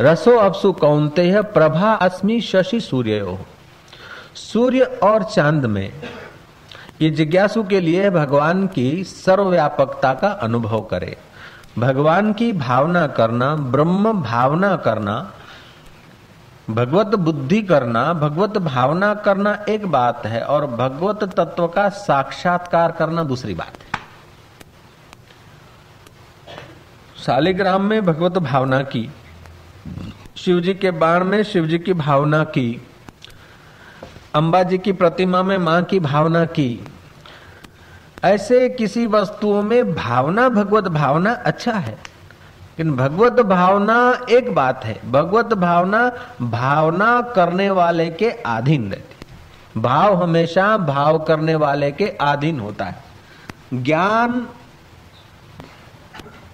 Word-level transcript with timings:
रसो 0.00 0.36
अपसु 0.36 0.72
कौनते 0.72 1.30
है, 1.30 1.42
प्रभा 1.42 1.92
अस्मि 1.92 2.40
शशि 2.40 2.80
सूर्य 2.80 3.38
सूर्य 4.34 4.82
और 4.82 5.22
चाँद 5.22 5.66
में 5.66 5.92
ये 7.00 7.10
जिज्ञासु 7.10 7.62
के 7.64 7.80
लिए 7.80 8.10
भगवान 8.10 8.66
की 8.66 9.04
सर्वव्यापकता 9.04 10.14
का 10.14 10.28
अनुभव 10.28 10.80
करे। 10.80 11.16
भगवान 11.78 12.32
की 12.32 12.52
भावना 12.52 13.06
करना, 13.06 13.54
ब्रह्म 13.56 14.12
भावना 14.22 14.76
करना, 14.76 15.32
भगवत 16.70 17.06
बुद्धि 17.06 17.62
करना, 17.62 18.12
भगवत 18.12 18.58
भावना 18.58 19.14
करना 19.14 19.64
एक 19.68 19.86
बात 19.86 20.26
है 20.26 20.42
और 20.42 20.66
भगवत 20.66 21.24
तत्व 21.24 21.66
का 21.66 21.88
साक्षात्कार 21.88 22.92
करना 22.92 23.22
दूसरी 23.22 23.54
बात 23.54 23.72
है। 23.78 24.00
शालिग्राम 27.24 27.82
में 27.82 28.06
भगवत 28.06 28.38
भावना 28.38 28.82
की 28.82 29.10
शिव 30.36 30.60
जी 30.60 30.74
के 30.74 30.90
बाण 30.90 31.24
में 31.24 31.42
शिव 31.42 31.66
जी 31.66 31.78
की 31.78 31.92
भावना 31.92 32.44
की। 32.44 32.86
अंबा 34.34 34.62
जी 34.62 34.78
की 34.78 34.92
प्रतिमा 34.92 35.42
में 35.42 35.58
माँ 35.58 35.82
की 35.82 36.00
भावना 36.00 36.44
की। 36.44 36.84
ऐसे 38.24 38.68
किसी 38.68 39.06
वस्तुओं 39.06 39.62
में 39.62 39.94
भावना, 39.94 40.48
भगवत 40.48 40.84
भावना 40.84 41.32
अच्छा 41.32 41.72
है। 41.72 41.92
लेकिन 41.92 42.96
भगवत 42.96 43.32
भावना 43.32 44.26
एक 44.30 44.54
बात 44.54 44.84
है। 44.84 45.10
भगवत 45.10 45.46
भावना 45.46 46.12
भावना 46.42 47.20
करने 47.20 47.70
वाले 47.70 48.10
के 48.10 48.30
अधीन 48.30 48.90
रहती 48.90 49.14
भाव 49.80 50.22
हमेशा 50.22 50.76
भाव 50.76 51.18
करने 51.18 51.54
वाले 51.54 51.90
के 51.90 52.04
अधीन 52.04 52.60
होता 52.60 52.84
है। 52.84 53.04
ज्ञान 53.74 54.48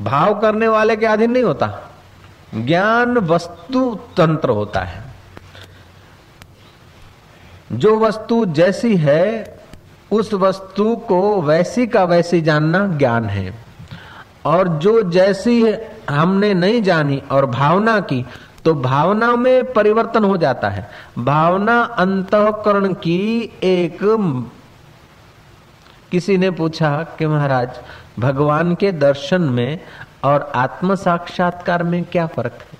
भाव 0.03 0.41
करने 0.41 0.69
वाले 0.69 0.97
के 0.97 1.07
अधीन 1.07 1.31
नहीं 1.31 1.43
होता। 1.43 1.84
ज्ञान 2.57 3.19
वस्तु 3.19 3.99
तंत्र 4.17 4.51
होता 4.51 4.81
है। 4.81 5.03
जो 7.73 7.99
वस्तु 7.99 8.45
जैसी 8.45 8.97
है, 8.97 9.59
उस 10.11 10.35
वस्तु 10.35 10.97
को 10.97 11.43
वैसी 11.43 11.87
का 11.87 12.05
वैसी 12.05 12.41
जानना 12.41 12.87
ज्ञान 12.87 13.25
है। 13.25 13.55
और 14.45 14.69
जो 14.69 15.03
जैसी 15.03 15.75
हमने 16.11 16.55
नहीं 16.55 16.83
जानी 16.83 17.23
और 17.31 17.47
भावना 17.47 18.01
की 18.01 18.27
तो 18.65 18.75
भावना 18.75 19.37
में 19.37 19.73
परिवर्तन 19.73 20.25
हो 20.25 20.37
जाता 20.37 20.69
है। 20.69 20.91
भावना 21.19 21.81
अंतकरण 21.83 22.93
की 22.93 23.53
एक 23.63 23.99
किसी 26.11 26.37
ने 26.37 26.51
पूछा 26.51 27.03
कि 27.19 27.27
महाराज, 27.27 27.71
भगवान 28.19 28.75
के 28.75 28.93
दर्शन 28.93 29.43
में 29.43 29.81
और 30.25 30.53
आत्म 30.55 30.95
साक्षात्कार 30.95 31.83
में 31.83 32.05
क्या 32.05 32.27
फ़र्क 32.27 32.53
है? 32.53 32.79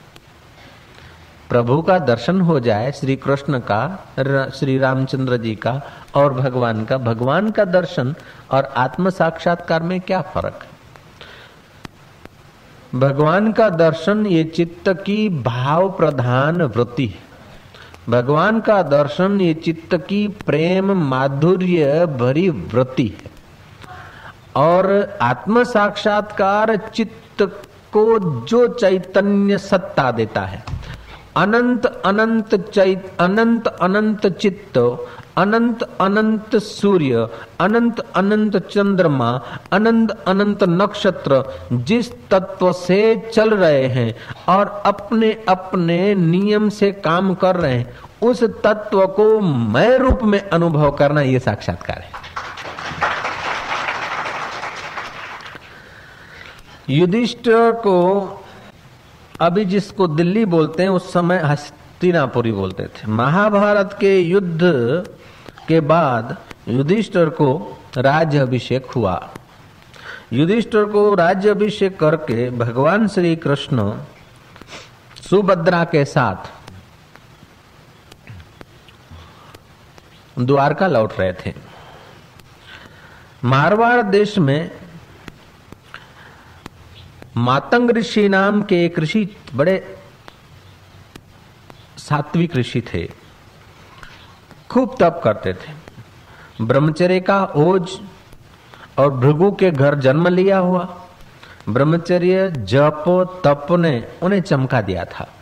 प्रभु 1.49 1.83
का 1.83 1.99
दर्शन 1.99 2.41
हो 2.41 2.61
जाए 2.61 2.93
श्री 2.93 3.17
कृष्ण 3.17 3.59
का 3.61 4.51
श्री 4.55 4.79
रामचंद्र 4.79 5.37
जी 5.37 5.55
का 5.55 5.81
और 6.15 6.35
भगवान 6.35 6.85
का 6.85 6.99
भगवान 6.99 7.51
का 7.51 7.65
दर्शन 7.65 8.15
और 8.51 8.73
आत्म 8.77 9.11
साक्षात्कार 9.11 9.83
में 9.83 10.01
क्या 10.01 10.21
फ़र्क 10.21 10.59
है? 10.63 10.75
भगवान 13.01 13.53
का 13.53 13.69
दर्शन 13.71 14.27
ये 14.27 14.45
चित्त 14.45 14.89
की 14.89 15.29
भाव 15.29 15.91
प्रधान 15.91 16.63
वृत्ति 16.63 17.07
है। 17.07 17.23
भगवान 18.09 18.61
का 18.61 18.83
दर्शन 18.83 19.41
ये 19.41 19.55
चित्त 19.55 19.95
की 20.09 20.29
प्रेम 20.29 20.93
माधुर्य 20.93 22.07
भरी 22.07 22.49
वृत्ति 22.49 23.07
है। 23.09 23.31
और 24.57 25.19
आत्म 25.23 25.65
साक्षात्कार 25.65 26.77
चित्त 26.77 27.24
को 27.43 28.19
जो 28.47 28.67
चैतन्य 28.69 29.59
सत्ता 29.59 30.11
देता 30.11 30.41
है। 30.41 30.63
अनंत 31.37 31.87
अनंत 31.87 32.55
चैत, 32.71 33.17
अनंत 33.21 33.67
अनंत 33.67 34.27
चित्त, 34.27 34.79
अनंत 35.39 35.83
अनंत 36.01 36.57
सूर्य, 36.57 37.29
अनंत 37.61 38.01
अनंत 38.17 38.57
चंद्रमा, 38.57 39.31
अनंत 39.73 40.11
अनंत 40.11 40.63
नक्षत्र 40.65 41.43
जिस 41.73 42.13
तत्व 42.31 42.73
से 42.73 43.31
चल 43.35 43.51
रहे 43.51 43.87
हैं 43.87 44.15
और 44.49 44.83
अपने 44.87 45.33
अपने 45.49 46.15
नियम 46.15 46.69
से 46.69 46.93
काम 46.93 47.35
कर 47.35 47.57
रहे 47.57 47.75
हैं, 47.75 47.97
उस 48.23 48.45
तत्व 48.45 49.07
को 49.07 49.41
मैं 49.41 49.99
रूप 49.99 50.23
में 50.23 50.41
अनुभव 50.41 50.91
करना 50.91 51.21
यह 51.21 51.39
साक्षात्कार 51.39 51.99
है। 51.99 52.34
युधिष्ठिर 56.89 57.73
को 57.73 57.97
अभी 59.41 59.65
जिसको 59.65 60.07
दिल्ली 60.07 60.45
बोलते 60.45 60.83
हैं, 60.83 60.91
उस 60.91 61.13
समय 61.13 61.39
हस्तिनापुरी 61.39 62.53
बोलते 62.53 62.87
थे। 62.87 63.07
महाभारत 63.07 63.97
के 64.01 64.19
युद्ध 64.21 64.61
के 65.69 65.81
बाद 65.81 66.37
युधिष्ठिर 66.69 67.29
को 67.29 67.79
राज्य 67.97 68.39
अभिषेक 68.39 68.87
हुआ। 68.87 69.31
युधिष्ठिर 70.33 70.85
को 70.85 71.15
राज्य 71.15 71.51
अभिषेक 71.51 71.99
करके 72.01 72.51
भगवान 72.51 73.09
श्री 73.09 73.37
कृष्ण 73.37 73.93
सुभद्रा 75.31 75.85
के 75.85 76.05
साथ 76.05 76.53
द्वारका 80.39 80.87
लौट 80.87 81.13
रहे 81.21 81.33
थे। 81.33 81.55
मारवाड़ 83.45 84.03
देश 84.03 84.39
में 84.39 84.71
मातंग 87.37 87.91
ऋषि 87.91 88.29
नाम 88.29 88.63
के 88.63 88.85
एक 88.85 88.99
ऋषि 88.99 89.37
बड़े 89.55 89.99
सात्विक 91.99 92.57
ऋषि 92.57 92.81
थे। 92.81 93.13
खूब 94.71 94.97
तप 95.01 95.21
करते 95.25 95.53
थे। 95.53 95.73
ब्रह्मचर्य 96.65 97.21
का 97.21 97.45
ओज 97.45 98.01
और 98.99 99.11
भृगु 99.11 99.53
के 99.53 99.71
घर 99.71 99.95
जन्म 99.95 100.29
लिया 100.29 100.59
हुआ। 100.59 101.01
ब्रह्मचर्य 101.69 102.51
जप 102.51 103.05
तप 103.45 103.67
ने 103.73 104.09
उन्हें 104.23 104.41
चमका 104.41 104.81
दिया 104.81 105.05
था। 105.05 105.33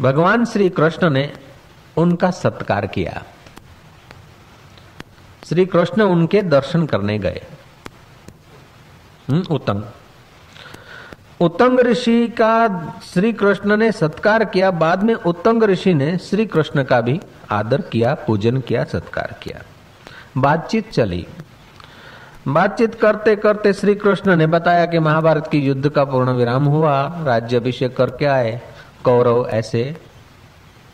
भगवान 0.00 0.44
श्री 0.44 0.70
कृष्ण 0.70 1.10
ने 1.10 1.32
उनका 1.96 2.30
सत्कार 2.30 2.86
किया। 2.86 3.22
श्री 5.44 5.66
कृष्ण 5.66 6.02
उनके 6.02 6.42
दर्शन 6.42 6.86
करने 6.86 7.18
गए। 7.18 7.42
हम्म, 9.28 9.42
उत्तम। 9.50 9.84
उत्तंग 11.40 11.80
ऋषि 11.80 12.28
का 12.28 12.68
श्री 13.12 13.32
कृष्ण 13.32 13.76
ने 13.76 13.92
सत्कार 13.92 14.44
किया, 14.44 14.70
बाद 14.70 15.02
में 15.02 15.14
उत्तंग 15.14 15.62
ऋषि 15.62 15.94
ने 15.94 16.18
श्री 16.18 16.46
कृष्ण 16.46 16.84
का 16.84 17.00
भी 17.00 17.20
आदर 17.50 17.80
किया, 17.80 18.14
पूजन 18.14 18.60
किया, 18.60 18.84
सत्कार 18.84 19.34
किया। 19.42 19.62
बातचीत 20.38 20.90
चली। 20.90 21.26
बातचीत 22.48 22.94
करते 22.94 23.36
करते 23.36 23.72
श्री 23.72 23.94
कृष्ण 23.94 24.36
ने 24.36 24.46
बताया 24.46 24.86
कि 24.86 24.98
महाभारत 24.98 25.46
की 25.46 25.58
युद्ध 25.58 25.88
का 25.88 26.04
पूर्ण 26.04 26.30
विराम 26.30 26.64
हुआ, 26.64 27.20
राज्य 27.24 27.56
अभिषेक 27.56 27.96
करके 27.96 28.24
आए। 28.24 28.60
कौरव 29.04 29.48
ऐसे 29.50 29.96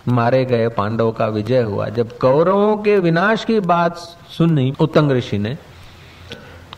मारे 0.08 0.44
गए, 0.44 0.68
पांडव 0.68 1.12
का 1.12 1.26
विजय 1.26 1.62
हुआ। 1.62 1.88
जब 1.88 2.18
कौरवों 2.18 2.76
के 2.76 2.98
विनाश 2.98 3.44
की 3.44 3.60
बात 3.60 3.96
सुनी, 4.38 4.74
उत्तंग 4.80 5.12
ऋषि 5.12 5.38
ने, 5.38 5.58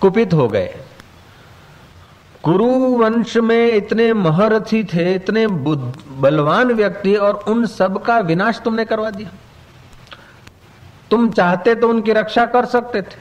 कुपित 0.01 0.35
हो 0.35 0.49
गए। 0.49 0.75
कुरु 2.45 2.67
वंश 2.97 3.37
में 3.37 3.73
इतने 3.73 4.13
महरथी 4.13 4.83
थे, 4.85 5.15
इतने 5.15 5.47
बलवान 5.47 6.73
व्यक्ति 6.73 7.15
और 7.17 7.35
उन 7.49 7.65
सब 7.67 8.03
का 8.03 8.19
विनाश 8.21 8.61
तुमने 8.65 8.85
करवा 8.85 9.11
दिया। 9.11 9.31
तुम 11.11 11.31
चाहते 11.31 11.75
तो 11.75 11.89
उनकी 11.89 12.13
रक्षा 12.13 12.45
कर 12.47 12.65
सकते 12.65 13.03
थे। 13.03 13.17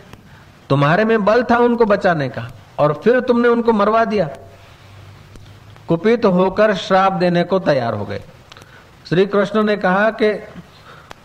तुम्हारे 0.69 1.05
में 1.05 1.23
बल 1.25 1.43
था 1.43 1.57
उनको 1.57 1.85
बचाने 1.85 2.27
का, 2.29 2.47
और 2.79 2.93
फिर 3.03 3.19
तुमने 3.19 3.47
उनको 3.47 3.73
मरवा 3.73 4.03
दिया। 4.05 4.29
कुपित 5.87 6.25
होकर 6.25 6.73
श्राप 6.75 7.13
देने 7.13 7.43
को 7.43 7.59
तैयार 7.59 7.93
हो 7.93 8.05
गए। 8.05 8.21
श्री 9.09 9.25
कृष्ण 9.25 9.63
ने 9.63 9.77
कहा 9.77 10.09
कि 10.11 10.33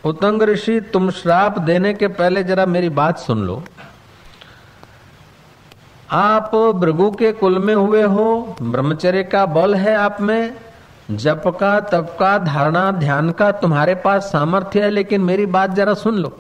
उतंग 0.05 0.43
ऋषि, 0.43 0.81
तुम 0.83 1.11
श्राप 1.11 1.59
देने 1.59 1.94
के 1.94 2.09
पहले 2.09 2.44
जरा 2.44 2.67
मेरी 2.67 2.89
बात 2.91 3.19
सुन 3.19 3.43
लो। 3.43 3.62
आप 6.12 6.55
भृगु 6.75 7.10
के 7.10 7.32
कुल 7.32 7.58
में 7.58 7.75
हुए 7.75 8.02
हो, 8.02 8.56
ब्रह्मचर्य 8.62 9.22
का 9.22 9.46
बल 9.46 9.75
है 9.75 9.94
आप 9.96 10.20
में। 10.20 10.55
जप 11.10 11.43
का, 11.60 11.81
तप 11.81 12.16
का, 12.20 12.38
धारणा, 12.38 12.90
ध्यान 12.90 13.31
का 13.31 13.50
तुम्हारे 13.52 13.94
पास 13.94 14.22
सामर्थ्य 14.22 14.82
है, 14.82 14.90
लेकिन 14.90 15.20
मेरी 15.20 15.46
बात 15.46 15.70
जरा 15.70 15.94
सुन 15.94 16.14
लो। 16.14 16.38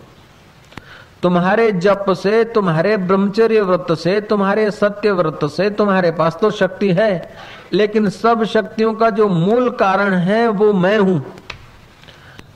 तुम्हारे 1.22 1.72
जप 1.72 2.04
से, 2.10 2.44
तुम्हारे 2.44 2.96
ब्रह्मचर्य 2.96 3.60
व्रत 3.60 3.98
से, 3.98 4.20
तुम्हारे 4.20 4.70
सत्य 4.70 5.12
व्रत 5.12 5.40
से 5.44 5.70
तुम्हारे 5.70 6.10
पास 6.10 6.38
तो 6.40 6.50
शक्ति 6.50 6.92
है, 6.92 7.34
लेकिन 7.72 8.08
सब 8.08 8.44
शक्तियों 8.44 8.94
का 8.94 9.10
जो 9.10 9.28
मूल 9.28 9.70
कारण 9.70 10.14
है, 10.14 10.48
वो 10.48 10.72
मैं 10.72 10.98
हूँ। 10.98 11.24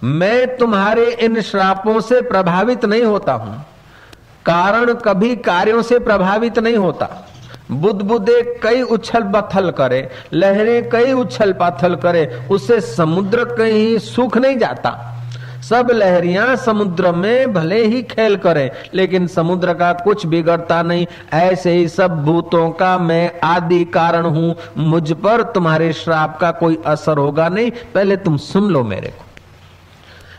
मैं 0.05 0.57
तुम्हारे 0.57 1.11
इन 1.13 1.41
श्रापों 1.41 2.01
से 2.01 2.21
प्रभावित 2.21 2.85
नहीं 2.85 3.03
होता 3.03 3.33
हूँ। 3.33 3.65
कारण 4.47 4.93
कभी 4.95 5.37
कार्यों 5.37 5.83
से 5.83 5.99
प्रभावित 5.99 6.59
नहीं 6.59 6.77
होता। 6.77 7.09
बुदबुदे 7.71 8.43
कई 8.63 8.83
उछल 8.83 9.23
पथल 9.23 9.71
करे, 9.71 10.09
लहरें 10.33 10.89
कई 10.91 11.13
उछल 11.13 11.53
पाथल 11.53 11.95
करे, 11.95 12.25
उससे 12.51 12.81
समुद्र 12.81 13.45
कहीं 13.45 13.99
सूख 13.99 14.37
नहीं 14.37 14.59
जाता। 14.59 14.91
सब 15.63 15.89
लहरियाँ 15.91 16.57
समुद्र 16.57 17.13
में 17.13 17.53
भले 17.53 17.85
ही 17.85 18.03
खेल 18.03 18.37
करें, 18.37 18.71
लेकिन 18.95 19.27
समुद्र 19.27 19.75
का 19.75 19.93
कुछ 19.93 20.27
बिगड़ता 20.27 20.83
नहीं। 20.83 21.07
ऐसे 21.33 21.73
ही 21.73 21.89
सब 21.89 22.23
भूतों 22.25 22.71
का 22.71 22.97
मैं 22.99 23.41
आदि 23.45 23.85
कारण 23.85 24.27
हूँ। 24.27 24.55
मुझ 24.79 25.13
पर 25.13 25.43
तुम्हारे 25.43 25.93
श्राप 25.93 26.39
का 26.41 26.51
कोई 26.51 26.79
असर 26.87 27.19
होगा 27.19 27.49
नहीं। 27.49 27.71
पहले 27.95 28.17
तुम 28.17 28.37
सुन 28.37 28.71
लो 28.71 28.83
मेरे 28.83 29.09
को। 29.09 29.22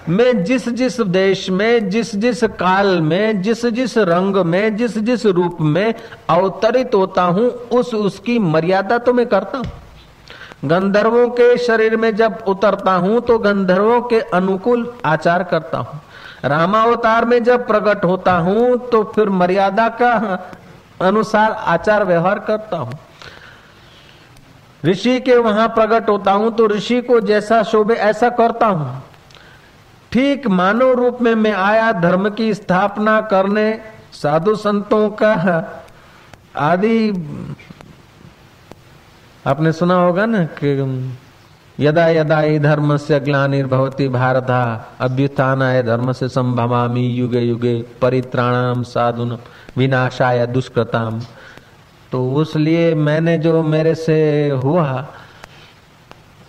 मैं 0.10 0.44
जिस 0.44 0.68
जिस 0.70 1.00
देश 1.02 1.50
में, 1.50 1.90
जिस 1.90 2.16
जिस 2.16 2.44
काल 2.60 3.02
में, 3.02 3.42
जिस 3.42 3.66
जिस 3.66 3.98
रंग 3.98 4.36
में, 4.46 4.76
जिस 4.78 4.98
जिस 5.00 5.26
रूप 5.28 5.58
में 5.62 5.94
अवतरित 6.30 6.96
होता 6.96 7.24
हूँ, 7.24 7.48
उस 7.72 7.94
उसकी 7.94 8.38
मर्यादा 8.40 8.98
तो 8.98 9.14
मैं 9.14 9.26
करता 9.26 9.58
हूँ। 9.58 9.72
गंधर्वों 10.66 11.28
के 11.30 11.58
शरीर 11.58 11.96
में 11.98 12.16
जब 12.16 12.44
उतरता 12.48 12.92
हूँ 12.96 13.22
तो 13.22 13.38
गंधर्वों 13.40 14.02
के 14.02 14.20
अनुकूल 14.34 14.92
आचार 15.06 15.44
करता 15.44 15.78
हूँ। 15.78 16.00
रामावतार 16.46 17.26
में 17.26 17.44
जब 17.44 17.66
प्रकट 17.68 18.04
होता 18.06 18.34
हूँ 18.40 18.78
तो 18.90 19.04
फिर 19.16 19.30
मर्यादा 19.32 19.88
का 20.02 20.12
अनुसार 21.02 21.52
आचार 21.52 22.04
व्यवहार 22.04 22.40
करता 22.40 22.78
हूँ। 22.78 23.00
ऋषि 24.84 25.20
के 25.20 25.38
वहाँ 25.38 25.68
प्रकट 25.70 26.10
होता 26.10 26.32
हूँ 26.32 26.56
तो 26.56 26.68
ऋषि 26.68 27.02
को 27.02 27.20
जैसा 27.22 27.64
शोभे, 27.64 27.94
ऐसा 27.94 28.30
करता 28.32 28.68
हूँ। 28.68 29.02
ठीक 30.14 30.46
मानव 30.48 30.92
रूप 30.94 31.22
में 31.22 31.34
मैं 31.36 31.52
आया 31.52 31.92
धर्म 31.92 32.30
की 32.30 32.54
स्थापना 32.54 33.20
करने, 33.22 33.66
साधु 34.14 34.56
संतों 34.56 35.10
का 35.22 35.34
आदि, 36.56 36.98
आपने 39.46 39.72
सुना 39.72 39.96
होगा 39.96 40.26
ना 40.26 40.44
कि 40.60 40.70
यदा 41.80 42.08
यदा 42.08 42.42
ये 42.42 42.60
धर्म 42.60 42.96
से 42.98 43.20
ग्लानिर्भवती 43.20 44.08
भारत 44.10 44.52
अभ्युत्थानाय 45.02 45.82
धर्म 45.84 46.12
से 46.12 46.30
संभवामी 46.30 47.08
युगे 47.08 47.40
युगे 47.40 47.76
परित्राणाम 48.02 48.84
साधुन 48.84 49.38
विनाशाय 49.78 50.46
दुष्कृताम 50.48 51.20
तो 52.12 52.30
उस 52.32 52.56
लिए 52.56 52.94
मैंने 52.96 53.38
जो 53.38 53.62
मेरे 53.64 53.96
से 53.96 54.50
हुआ, 54.64 54.92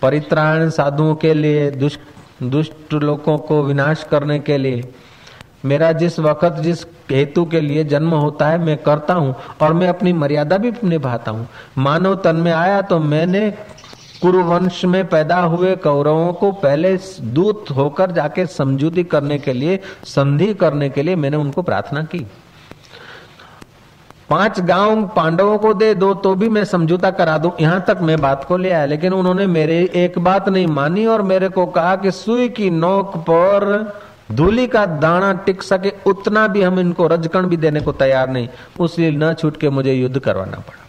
परित्राण 0.01 0.69
साधुओं 0.69 1.15
के 1.15 1.33
लिए 1.33 1.69
दुष्ट 1.71 1.99
दुष्ट 2.43 2.93
लोगों 2.93 3.37
को 3.37 3.61
विनाश 3.63 4.03
करने 4.03 4.39
के 4.39 4.57
लिए। 4.57 4.83
मेरा 5.65 5.91
जिस 5.91 6.19
वक्त, 6.19 6.59
जिस 6.61 6.85
हेतु 7.11 7.45
के 7.45 7.59
लिए 7.61 7.83
जन्म 7.83 8.09
होता 8.09 8.47
है, 8.47 8.57
मैं 8.57 8.77
करता 8.77 9.13
हूँ 9.13 9.35
और 9.61 9.73
मैं 9.73 9.87
अपनी 9.87 10.13
मर्यादा 10.13 10.57
भी 10.57 10.71
निभाता 10.83 11.31
हूँ। 11.31 11.47
मानव 11.77 12.15
तन 12.15 12.35
में 12.35 12.51
आया 12.51 12.81
तो 12.81 12.99
मैंने 12.99 13.49
कुरुवंश 14.21 14.83
में 14.85 15.05
पैदा 15.07 15.39
हुए 15.39 15.75
कौरवों 15.75 16.31
को 16.33 16.51
पहले 16.51 16.97
दूत 17.21 17.71
होकर 17.71 18.11
जाके 18.11 18.45
समझूती 18.47 19.03
करने 19.03 19.37
के 19.39 19.53
लिए, 19.53 19.79
संधि 20.05 20.53
करने 20.53 20.89
के 20.89 21.03
लिए 21.03 21.15
मैंने 21.15 21.37
उनको 21.37 21.61
प्रार्थना 21.61 22.03
की। 22.03 22.25
पाँच 24.29 24.59
गाँव 24.59 25.05
पांडवों 25.15 25.57
को 25.57 25.73
दे 25.73 25.93
दो 25.93 26.13
तो 26.13 26.33
भी 26.35 26.49
मैं 26.49 26.63
समझौता 26.65 27.11
करा 27.11 27.37
दूँ। 27.37 27.51
यहाँ 27.59 27.83
तक 27.87 27.97
मैं 28.01 28.19
बात 28.21 28.43
को 28.43 28.57
ले 28.57 28.71
आया, 28.71 28.85
लेकिन 28.85 29.13
उन्होंने 29.13 29.47
मेरे 29.47 29.77
एक 29.95 30.19
बात 30.19 30.49
नहीं 30.49 30.67
मानी 30.67 31.05
और 31.05 31.21
मेरे 31.21 31.49
को 31.49 31.65
कहा 31.65 31.95
कि 31.95 32.11
सुई 32.11 32.49
की 32.49 32.69
नोक 32.69 33.17
पर 33.29 33.93
धूली 34.31 34.67
का 34.67 34.85
दाना 34.85 35.33
टिक 35.45 35.63
सके, 35.63 35.91
उतना 36.05 36.47
भी 36.47 36.61
हम 36.61 36.79
इनको 36.79 37.07
रजकण 37.07 37.47
भी 37.47 37.57
देने 37.57 37.79
को 37.79 37.91
तैयार 37.91 38.29
नहीं। 38.29 38.47
उसलिए 38.79 39.11
न 39.11 39.33
छूट 39.33 39.57
के 39.57 39.69
मुझे 39.69 39.93
युद्ध 39.93 40.19
करवाना 40.19 40.57
पड़ा। 40.59 40.83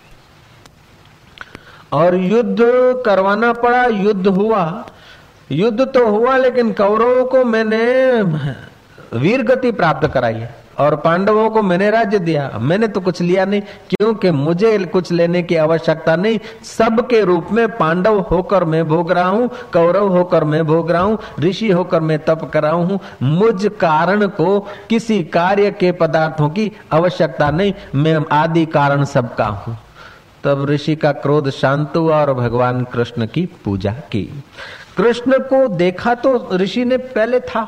और 1.93 2.15
युद्ध 2.15 2.59
करवाना 3.07 3.53
पड़ा, 3.53 3.85
युद्ध 3.85 4.27
हुआ। 4.27 4.85
युद्ध 5.53 5.81
तो 5.87 6.07
हुआ, 6.07 6.37
लेकिन 6.37 6.73
कौरवों 6.73 7.25
को 7.25 7.45
मैंने 7.45 8.23
वीर 9.19 9.43
गति 9.43 9.73
प्राप्त 9.73 10.07
कराई 10.09 10.35
है। 10.35 10.66
और 10.79 10.97
पांडवों 10.97 11.49
को 11.51 11.63
मैंने 11.63 11.91
राज्य 11.91 12.19
दिया। 12.19 12.51
मैंने 12.61 12.89
तो 12.89 13.01
कुछ 13.01 13.21
लिया 13.23 13.45
नहीं, 13.45 13.61
क्योंकि 13.91 14.31
मुझे 14.31 14.79
कुछ 14.87 15.13
लेने 15.13 15.43
की 15.43 15.57
आवश्यकता 15.57 16.17
नहीं। 16.17 16.39
सबके 16.65 17.21
रूप 17.21 17.49
में 17.53 17.67
पांडव 17.69 18.19
होकर 18.21 18.65
मैं 18.65 18.87
भोग 18.89 19.13
रहा 19.13 19.29
हूँ, 19.29 19.49
कौरव 19.73 20.09
होकर 20.09 20.45
मैं 20.45 20.65
भोग 20.67 20.91
रहा 20.91 21.03
हूँ, 21.03 21.19
ऋषि 21.41 21.71
होकर 21.71 22.01
मैं 22.01 22.19
तप 22.19 22.51
कर 22.53 22.63
रहा 22.63 22.73
हूँ। 22.73 23.01
मुझ 23.23 23.67
कारण 23.81 24.27
को 24.29 24.59
किसी 24.91 25.23
कार्य 25.25 25.71
के 25.71 25.93
पदार्थों 25.93 26.49
की 26.49 26.71
आवश्यकता 26.93 27.51
नहीं। 27.51 27.73
मैं 27.95 28.19
आदि 28.33 28.65
कारण 28.67 29.05
सबका 29.05 29.47
हूँ। 29.47 29.77
तब 30.45 30.67
ऋषि 30.71 30.95
का 30.97 31.11
क्रोध 31.13 31.49
शांत 31.51 31.97
हुआ 31.97 32.21
और 32.21 32.33
भगवान 32.35 32.85
कृष्ण 32.85 33.27
की 33.27 33.45
पूजा 33.65 33.93
की। 34.13 34.23
कृष्ण 34.97 35.39
को 35.43 35.67
देखा 35.69 36.15
तो 36.15 36.49
ऋषि 36.53 36.85
ने 36.85 36.97
पहले 36.97 37.41
था। 37.41 37.65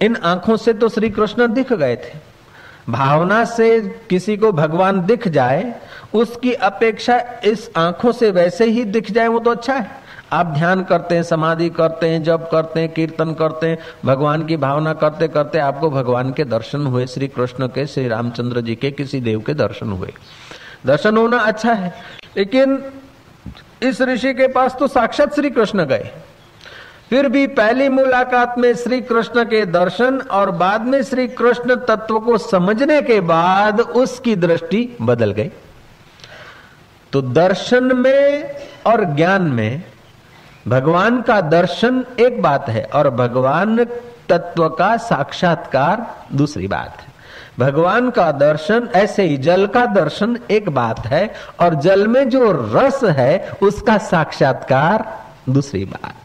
इन 0.00 0.16
आँखों 0.16 0.56
से 0.56 0.72
तो 0.72 0.88
श्री 0.88 1.10
कृष्ण 1.10 1.52
दिख 1.54 1.72
गए 1.72 1.96
थे। 1.96 2.18
भावना 2.88 3.44
से 3.44 3.80
किसी 4.10 4.36
को 4.36 4.50
भगवान 4.52 5.00
दिख 5.06 5.26
जाए, 5.28 5.74
उसकी 6.14 6.52
अपेक्षा 6.52 7.18
इस 7.44 7.70
आँखों 7.76 8.12
से 8.12 8.30
वैसे 8.30 8.64
ही 8.66 8.84
दिख 8.86 9.10
जाए 9.10 9.28
वो 9.28 9.38
तो 9.38 9.50
अच्छा 9.50 9.74
है। 9.74 9.98
आप 10.32 10.46
ध्यान 10.46 10.82
करते 10.84 11.14
हैं, 11.14 11.22
समाधि 11.22 11.68
करते 11.70 12.08
हैं 12.08 12.22
जब 12.22 12.48
करते 12.50 12.80
हैं, 12.80 12.88
कीर्तन 12.92 13.32
करते 13.34 13.66
हैं, 13.66 13.78
भगवान 14.04 14.44
की 14.46 14.56
भावना 14.56 14.92
करते 14.94 15.28
करते 15.28 15.58
आपको 15.58 15.90
भगवान 15.90 16.32
के 16.32 16.44
दर्शन 16.44 16.86
हुए 16.86 17.06
श्री 17.06 17.28
कृष्ण 17.28 17.66
के, 17.68 17.86
श्री 17.86 18.06
रामचंद्र 18.08 18.60
जी 18.60 18.74
के, 18.74 18.90
किसी 18.90 19.20
देव 19.20 19.40
के 19.40 19.54
दर्शन 19.54 19.90
हुए। 19.90 20.12
दर्शन 20.86 21.16
होना 21.16 21.38
अच्छा 21.38 21.72
है, 21.72 21.94
लेकिन 22.36 22.82
इस 23.82 24.00
ऋषि 24.02 24.32
के 24.34 24.46
पास 24.48 24.76
तो 24.78 24.86
साक्षात 24.88 25.34
श्री 25.34 25.50
कृष्ण 25.50 25.84
गए। 25.84 26.10
फिर 27.10 27.28
भी 27.28 27.46
पहली 27.46 27.88
मुलाकात 27.88 28.58
में 28.58 28.74
श्री 28.74 29.00
कृष्ण 29.00 29.44
के 29.44 29.64
दर्शन 29.66 30.18
और 30.30 30.50
बाद 30.50 30.80
में 30.80 31.02
श्री 31.02 31.28
कृष्ण 31.28 31.76
तत्व 31.76 32.18
को 32.18 32.38
समझने 32.38 33.02
के 33.02 33.20
बाद 33.20 33.80
उसकी 33.80 34.36
दृष्टि 34.36 34.96
बदल 35.02 35.32
गई। 35.32 35.50
तो 37.12 37.22
दर्शन 37.22 37.96
में 37.96 38.56
और 38.86 39.04
ज्ञान 39.04 39.42
में 39.42 39.82
भगवान 40.68 41.20
का 41.22 41.40
दर्शन 41.40 42.04
एक 42.20 42.42
बात 42.42 42.68
है 42.68 42.84
और 42.94 43.10
भगवान 43.10 43.84
तत्व 44.28 44.68
का 44.68 44.96
साक्षात्कार 44.96 46.06
दूसरी 46.32 46.66
बात 46.66 47.00
है। 47.00 47.08
भगवान 47.58 48.10
का 48.10 48.32
दर्शन, 48.32 48.88
ऐसे 48.94 49.22
ही 49.22 49.36
जल 49.36 49.66
का 49.66 49.86
दर्शन 49.86 50.38
एक 50.50 50.68
बात 50.68 51.06
है 51.06 51.34
और 51.60 51.74
जल 51.74 52.06
में 52.06 52.28
जो 52.28 52.52
रस 52.74 53.04
है 53.04 53.50
उसका 53.62 53.98
साक्षात्कार 53.98 55.06
दूसरी 55.48 55.84
बात। 55.84 56.19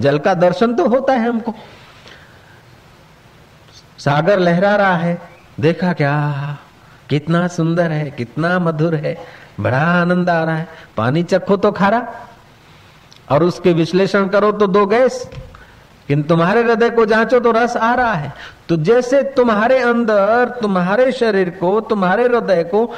जल 0.00 0.18
का 0.18 0.34
दर्शन 0.34 0.74
तो 0.74 0.86
होता 0.88 1.12
है 1.12 1.28
हमको। 1.28 1.54
सागर 3.98 4.38
लहरा 4.38 4.76
रहा 4.76 4.96
है, 4.96 5.18
देखा 5.60 5.92
क्या? 5.92 6.58
कितना 7.10 7.46
सुंदर 7.48 7.90
है, 7.90 8.10
कितना 8.10 8.58
मधुर 8.58 8.94
है, 8.94 9.16
बड़ा 9.60 9.78
आनंद 9.78 10.30
आ 10.30 10.44
रहा 10.44 10.56
है। 10.56 10.68
पानी 10.96 11.22
चखो 11.22 11.56
तो 11.56 11.72
खारा, 11.72 12.06
और 13.30 13.42
उसके 13.42 13.72
विश्लेषण 13.72 14.28
करो 14.28 14.52
तो 14.52 14.66
दो 14.66 14.86
गैस। 14.86 15.30
किंतु 16.08 16.28
तुम्हारे 16.28 16.62
हृदय 16.62 16.90
को 16.90 17.04
जांचो 17.06 17.40
तो 17.40 17.50
रस 17.50 17.76
आ 17.76 17.94
रहा 17.94 18.12
है। 18.12 18.32
तो 18.68 18.76
जैसे 18.76 19.22
तुम्हारे 19.22 19.78
अंदर, 19.78 20.48
तुम्हारे 20.62 21.12
शरीर 21.12 21.50
को, 21.50 21.80
तुम्हारे 21.80 22.24
हृदय 22.24 22.62
को 22.64 22.94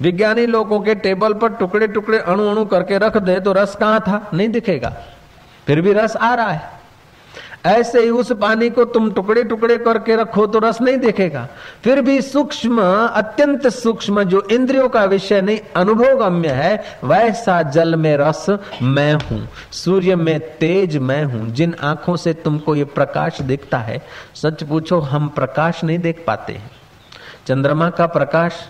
विज्ञानी 0.00 0.46
लोगों 0.46 0.80
के 0.80 0.94
टेबल 0.94 1.32
पर 1.32 1.48
टुकड़े 1.48 1.86
टुकड़े 1.86 2.18
अणु 2.18 2.46
अणु 2.48 2.64
करके 2.64 2.98
रख 2.98 3.16
दे 3.16 3.40
तो 3.40 3.52
रस 3.52 3.76
कहाँ 3.76 4.00
था? 4.00 4.30
नहीं 4.34 4.48
दिखेगा। 4.48 4.94
फिर 5.70 5.80
भी 5.80 5.92
रस 5.92 6.16
आ 6.16 6.34
रहा 6.34 6.50
है। 6.50 6.78
ऐसे 7.66 8.00
ही 8.02 8.08
उस 8.10 8.32
पानी 8.32 8.68
को 8.70 8.84
तुम 8.84 9.10
टुकड़े 9.12 9.42
टुकड़े 9.44 9.76
करके 9.78 10.16
रखो 10.16 10.46
तो 10.46 10.58
रस 10.58 10.80
नहीं 10.80 10.96
देखेगा। 10.96 11.46
फिर 11.84 12.00
भी 12.02 12.20
सूक्ष्म, 12.22 12.82
अत्यंत 13.06 13.68
सूक्ष्म 13.68 14.22
जो 14.22 14.40
इंद्रियों 14.50 14.88
का 14.88 15.04
विषय 15.04 15.40
नहीं 15.40 15.60
अनुभव 15.76 16.18
गम्य 16.18 16.48
है, 16.48 16.98
वैसा 17.04 17.60
जल 17.62 17.96
में 17.96 18.16
रस 18.16 18.46
मैं 18.82 19.12
हूँ। 19.14 19.48
सूर्य 19.72 20.16
में 20.16 20.40
तेज 20.58 20.96
मैं 20.96 21.22
हूँ। 21.24 21.50
जिन 21.50 21.74
आँखों 21.82 22.16
से 22.16 22.34
तुमको 22.34 22.74
ये 22.74 22.84
प्रकाश 22.84 23.40
दिखता 23.42 23.78
है, 23.78 24.02
सच 24.34 24.64
पूछो, 24.64 25.00
हम 25.00 25.28
प्रकाश 25.28 25.84
नहीं 25.84 25.98
देख 25.98 26.24
पाते 26.26 26.52
हैं। 26.52 26.70
चंद्रमा 27.46 27.90
का 27.90 28.06
प्रकाश 28.08 28.68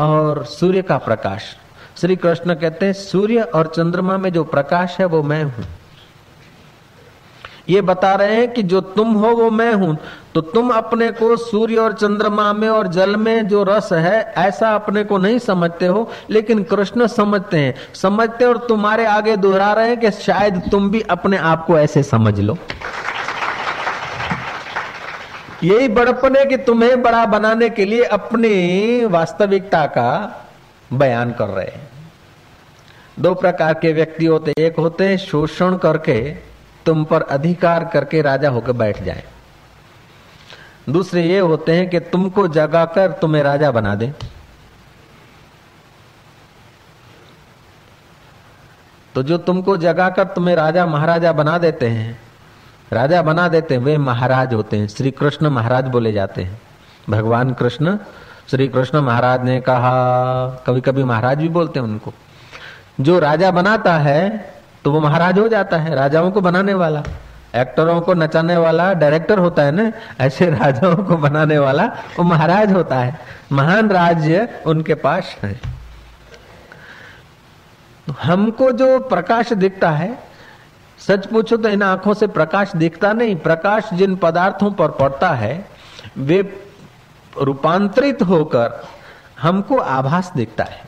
और 0.00 0.44
सूर्य 0.44 0.82
का 0.82 0.98
प्रकाश। 0.98 1.54
श्री 2.00 2.16
कृष्ण 2.16 2.54
कहते 2.54 2.86
हैं, 2.86 2.92
सूर्य 2.92 3.42
और 3.42 3.72
चंद्रमा 3.76 4.18
में 4.18 4.32
जो 4.32 4.44
प्रकाश 4.44 4.96
है 5.00 5.06
वो 5.06 5.22
मैं 5.22 5.44
हूँ। 5.44 5.64
ये 7.68 7.80
बता 7.80 8.14
रहे 8.14 8.34
हैं 8.36 8.52
कि 8.52 8.62
जो 8.62 8.80
तुम 8.80 9.12
हो 9.12 9.28
वो 9.28 9.50
मैं 9.50 9.72
हूँ। 9.72 9.96
तो 10.34 10.40
तुम 10.40 10.70
अपने 10.70 11.10
को 11.10 11.36
सूर्य 11.36 11.76
और 11.76 11.92
चंद्रमा 11.92 12.52
में 12.52 12.68
और 12.68 12.86
जल 12.86 13.16
में 13.16 13.48
जो 13.48 13.62
रस 13.62 13.88
है, 13.92 14.20
ऐसा 14.36 14.74
अपने 14.74 15.04
को 15.04 15.18
नहीं 15.18 15.38
समझते 15.38 15.86
हो, 15.86 16.08
लेकिन 16.30 16.62
कृष्ण 16.62 17.06
समझते 17.06 17.58
हैं। 17.58 17.74
समझते 17.94 18.44
और 18.44 18.58
तुम्हारे 18.58 19.06
आगे 19.06 19.36
दोहरा 19.36 19.72
रहे 19.72 19.88
हैं 19.88 20.00
कि 20.00 20.10
शायद 20.10 20.62
तुम 20.70 20.90
भी 20.90 21.00
अपने 21.00 21.36
आप 21.36 21.66
को 21.66 21.78
ऐसे 21.78 22.02
समझ 22.02 22.40
लो। 22.40 22.56
यही 25.64 25.88
बड़पन 25.88 26.36
है 26.36 26.44
कि 26.44 26.56
तुम्हें 26.56 27.02
बड़ा 27.02 27.26
बनाने 27.26 27.68
के 27.70 27.84
लिए 27.84 28.02
अपनी 28.02 29.04
वास्तविकता 29.04 29.86
का 29.86 30.42
बयान 30.92 31.32
कर 31.32 31.48
रहे 31.48 31.66
हैं। 31.66 31.88
दो 33.20 33.34
प्रकार 33.34 33.74
के 33.74 33.92
व्यक्ति 33.92 34.26
होते 34.26 34.54
एक 34.58 34.76
होते 34.78 35.04
हैं 35.04 35.16
शोषण 35.16 35.76
करके 35.76 36.45
तुम 36.86 37.04
पर 37.04 37.22
अधिकार 37.22 37.84
करके 37.84 38.22
राजा 38.22 38.50
होकर 38.50 38.72
बैठ 38.72 39.02
जाए। 39.02 39.24
दूसरे 40.88 41.22
ये 41.22 41.38
होते 41.38 41.76
हैं 41.76 41.88
कि 41.90 42.00
तुमको 42.00 42.46
जगाकर 42.48 43.12
तुम्हें 43.12 43.42
राजा 43.42 43.70
बना 43.70 43.94
दे। 43.94 44.12
तो 49.14 49.22
जो 49.22 49.38
तुमको 49.38 49.76
जगाकर 49.76 50.24
तुम्हें 50.24 50.54
राजा, 50.56 50.86
महाराजा 50.86 51.32
बना 51.32 51.56
देते 51.58 51.86
हैं, 51.86 52.18
राजा 52.92 53.22
बना 53.22 53.48
देते 53.48 53.74
हैं, 53.74 53.82
वे 53.82 53.96
महाराज 53.98 54.54
होते 54.54 54.76
हैं। 54.76 54.88
श्री 54.88 55.10
कृष्ण 55.10 55.48
महाराज 55.48 55.88
बोले 55.88 56.12
जाते 56.12 56.42
हैं। 56.42 56.60
भगवान 57.10 57.52
कृष्ण, 57.54 57.98
श्री 58.50 58.68
कृष्ण 58.68 59.00
महाराज 59.00 59.44
ने 59.44 59.60
कहा 59.60 60.64
कभी 60.66 60.80
कभी 60.80 61.04
महाराज 61.04 61.38
भी 61.38 61.48
बोलते 61.48 61.80
हैं 61.80 61.86
उनको, 61.86 62.12
जो 63.00 63.18
राजा 63.18 63.50
बनाता 63.50 63.96
है 63.98 64.54
तो 64.86 64.92
वो 64.92 65.00
महाराज 65.00 65.38
हो 65.38 65.48
जाता 65.48 65.76
है, 65.76 65.94
राजाओं 65.94 66.30
को 66.30 66.40
बनाने 66.40 66.74
वाला। 66.74 67.02
एक्टरों 67.54 68.00
को 68.00 68.14
नचाने 68.14 68.56
वाला 68.56 68.92
डायरेक्टर 68.92 69.38
होता 69.38 69.62
है 69.62 69.72
ना, 69.72 69.92
ऐसे 70.20 70.50
राजाओं 70.50 70.96
को 70.96 71.16
बनाने 71.16 71.58
वाला, 71.58 71.84
वो 71.86 72.22
महाराज 72.22 72.72
होता 72.72 72.98
है। 72.98 73.20
महान 73.52 73.90
राज्य 73.90 74.62
उनके 74.66 74.94
पास 74.94 75.36
है। 75.42 75.60
हमको 78.22 78.72
जो 78.72 78.98
प्रकाश 78.98 79.52
दिखता 79.52 79.90
है, 79.90 80.18
सच 80.98 81.26
पूछो 81.26 81.56
तो 81.56 81.68
इन 81.68 81.82
आँखों 81.82 82.14
से 82.14 82.26
प्रकाश 82.26 82.72
दिखता 82.76 83.12
नहीं। 83.12 83.36
प्रकाश 83.36 83.90
जिन 83.92 84.16
पदार्थों 84.16 84.70
पर 84.70 84.90
पड़ता 84.90 85.30
है, 85.30 85.68
वे 86.18 86.62
रूपांतरित 87.42 88.22
होकर 88.22 88.84
हमको 89.42 89.78
आभास 89.78 90.32
दिखता 90.36 90.64
है। 90.64 90.85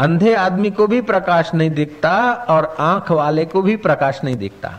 अंधे 0.00 0.34
आदमी 0.34 0.70
को 0.70 0.86
भी 0.86 1.00
प्रकाश 1.00 1.50
नहीं 1.54 1.70
दिखता 1.70 2.12
और 2.50 2.74
आँख 2.80 3.10
वाले 3.10 3.44
को 3.44 3.62
भी 3.62 3.76
प्रकाश 3.76 4.20
नहीं 4.24 4.36
दिखता। 4.36 4.70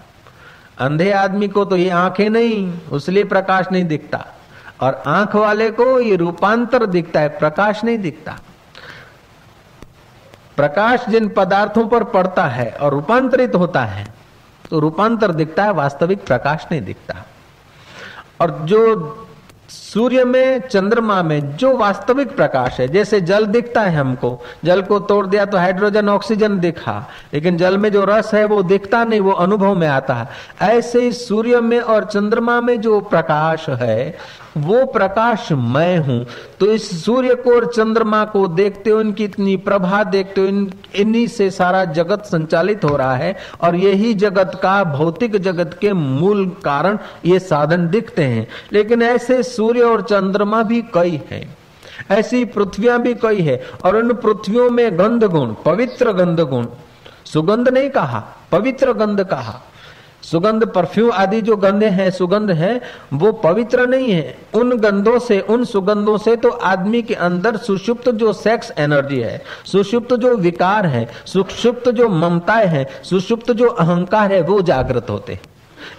अंधे 0.79 1.11
आदमी 1.11 1.47
को 1.47 1.65
तो 1.65 1.75
ये 1.75 1.89
आँखें 1.89 2.29
नहीं, 2.29 2.79
उसलिए 2.91 3.23
प्रकाश 3.23 3.67
नहीं 3.71 3.85
दिखता। 3.85 4.25
और 4.81 5.01
आँख 5.07 5.35
वाले 5.35 5.69
को 5.71 5.99
ये 5.99 6.15
रूपांतर 6.15 6.85
दिखता 6.85 7.19
है, 7.19 7.29
प्रकाश 7.29 7.83
नहीं 7.83 7.97
दिखता। 7.97 8.37
प्रकाश 10.57 11.05
जिन 11.09 11.29
पदार्थों 11.29 11.87
पर 11.87 12.03
पड़ता 12.03 12.45
है 12.45 12.69
और 12.71 12.91
रूपांतरित 12.91 13.55
होता 13.55 13.83
है 13.85 14.05
तो 14.65 14.79
रूपांतर 14.79 15.31
दिखता 15.31 15.63
है, 15.63 15.71
वास्तविक 15.73 16.25
प्रकाश 16.25 16.65
नहीं 16.71 16.81
दिखता। 16.81 17.15
और 18.41 18.51
जो 18.63 19.27
सूर्य 19.70 20.24
में, 20.25 20.68
चंद्रमा 20.68 21.24
में 21.24 21.56
जो 21.58 21.75
वास्तविक 21.77 22.36
प्रकाश 22.36 22.80
है, 22.80 22.88
जैसे 22.88 23.20
जल 23.22 23.46
दिखता 23.46 23.82
है 23.82 23.96
हमको, 23.96 24.39
जल 24.65 24.82
को 24.82 25.00
तोड़ 25.00 25.25
दिया 25.27 25.46
तो 25.46 25.58
हाइड्रोजन, 25.58 26.10
ऑक्सीजन 26.10 26.60
दिखा, 26.60 27.08
लेकिन 27.34 27.58
जल 27.58 27.77
में 27.77 27.91
जो 27.91 28.03
रस 28.06 28.34
है 28.34 28.46
वो 28.46 28.62
दिखता 28.63 29.03
नहीं, 29.03 29.20
वो 29.20 29.32
अनुभव 29.32 29.75
में 29.75 29.88
आता 29.88 30.13
है। 30.13 30.27
ऐसे 30.62 31.01
ही 31.01 31.12
सूर्य 31.12 31.62
में 31.62 31.80
और 31.80 32.06
चंद्रमा 32.06 32.60
में 32.62 32.82
जो 32.82 33.00
प्रकाश 33.01 33.70
है 33.70 34.18
वो 34.58 34.86
प्रकाश 34.86 35.51
मैं 35.51 35.98
हूँ। 35.98 36.25
तो 36.60 36.65
इस 36.65 37.05
सूर्य 37.05 37.36
को 37.36 37.53
और 37.55 37.65
चंद्रमा 37.65 38.24
को 38.25 38.48
देखते 38.48 38.89
हो 38.89 39.00
इनकी 39.01 39.24
इतनी 39.24 39.55
प्रभा 39.58 40.03
देखते 40.03 40.41
हो 40.41 40.48
इन, 40.48 40.74
इन्हीं 40.96 41.27
से 41.27 41.50
सारा 41.51 41.86
जगत 41.86 42.25
संचालित 42.25 42.86
हो 42.86 42.96
रहा 42.96 43.15
है 43.15 43.36
और 43.62 43.75
यही 43.75 44.13
जगत 44.13 44.60
का 44.63 44.84
भौतिक 44.84 45.38
जगत 45.38 45.77
के 45.81 45.93
मूल 45.93 46.46
कारण 46.65 46.98
ये 47.25 47.39
साधन 47.39 47.88
दिखते 47.89 48.24
हैं। 48.24 48.48
लेकिन 48.74 49.01
ऐसे 49.01 49.41
सूर्य 49.43 49.81
और 49.81 50.01
चंद्रमा 50.01 50.62
भी 50.63 50.81
कई 50.93 51.22
हैं। 51.31 51.58
ऐसी 52.12 52.46
पृथ्वियाँ 52.46 53.01
भी 53.01 53.13
कई 53.13 53.41
है 53.41 53.62
और 53.86 53.96
उन 53.96 54.13
पृथ्वियों 54.13 54.70
में 54.70 55.00
गंध 55.00 55.24
गुण 55.24 55.53
पवित्र 55.65 56.12
गंध 56.12 56.39
गुण 56.39 56.65
सुगंध 57.25 57.70
नहीं 57.70 57.89
कहा 57.89 58.24
पवित्र 58.51 58.93
गंध 58.93 59.24
कहा। 59.24 59.62
सुगंध 60.21 60.65
परफ्यूम 60.65 61.11
आदि 61.11 61.41
जो 61.41 61.55
गंधे 61.57 61.85
हैं, 61.85 62.11
सुगंध 62.11 62.51
है, 62.51 62.81
वो 63.13 63.31
पवित्र 63.31 63.87
नहीं 63.87 64.11
है। 64.11 64.37
उन 64.53 64.77
गंधों 64.77 65.19
से, 65.19 65.39
उन 65.39 65.63
सुगंधों 65.65 66.17
से 66.17 66.35
तो 66.35 66.49
आदमी 66.49 67.01
के 67.01 67.13
अंदर 67.13 67.57
सुषुप्त 67.57 68.09
जो 68.09 68.33
सेक्स 68.33 68.73
एनर्जी 68.77 69.19
है, 69.19 69.41
सुषुप्त 69.65 70.13
जो 70.13 70.35
विकार 70.35 70.85
है, 70.85 71.07
सुषुप्त 71.25 71.89
जो 71.89 72.09
ममताएँ 72.09 72.67
है, 72.67 72.87
सुषुप्त 73.03 73.51
जो 73.51 73.67
अहंकार 73.67 74.33
है, 74.33 74.41
वो 74.41 74.61
जागृत 74.61 75.09
होते 75.09 75.39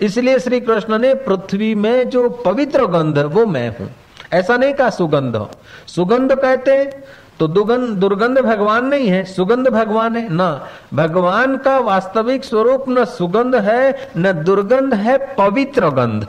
इसलिए 0.02 0.38
श्री 0.38 0.60
कृष्ण 0.60 0.98
ने 0.98 1.14
पृथ्वी 1.14 1.74
में 1.74 2.08
जो 2.08 2.28
पवित्र 2.28 2.86
गंध 2.86 3.18
वो 3.18 3.46
मैं 3.46 3.78
हूँ। 3.78 3.90
ऐसा 4.32 4.56
नहीं 4.56 4.74
कहा 4.74 4.90
सुगंध 4.90 5.46
सुगंध 5.86 6.32
कहते 6.32 7.02
तो 7.42 7.46
दुगंध 7.48 7.96
दुर्गंध 7.98 8.38
भगवान 8.38 8.84
नहीं 8.86 9.08
है, 9.08 9.24
सुगंध 9.24 9.68
भगवान 9.68 10.16
है। 10.16 10.28
ना, 10.32 10.48
भगवान 10.94 11.56
का 11.56 11.78
वास्तविक 11.78 12.44
स्वरूप 12.44 12.84
न 12.88 13.04
सुगंध 13.04 13.54
है, 13.54 14.10
न 14.16 14.32
दुर्गंध 14.44 14.94
है, 14.94 15.16
पवित्र 15.34 15.88
गंध। 15.90 16.26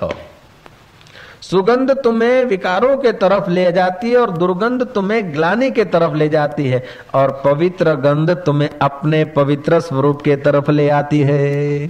सुगंध 1.42 1.92
तुम्हें 2.04 2.44
विकारों 2.46 2.98
के 2.98 3.12
तरफ़ 3.12 3.50
ले 3.50 3.72
जाती 3.72 4.12
है 4.12 4.18
और 4.18 4.32
दुर्गंध 4.32 4.84
तुम्हें 4.86 5.34
ग्लानी 5.34 5.70
के 5.72 5.86
तरफ़ 5.86 6.16
ले 6.16 6.30
जाती 6.30 6.68
है 6.68 6.84
और 7.14 7.42
पवित्र 7.46 7.96
गंध 8.02 8.32
तुम्हें 8.46 8.70
अपने 8.82 9.24
पवित्र 9.38 9.80
स्वरूप 9.82 10.22
के 10.22 10.36
तरफ़ 10.40 10.72
ले 10.72 10.90
आती 10.90 11.22
है। 11.22 11.88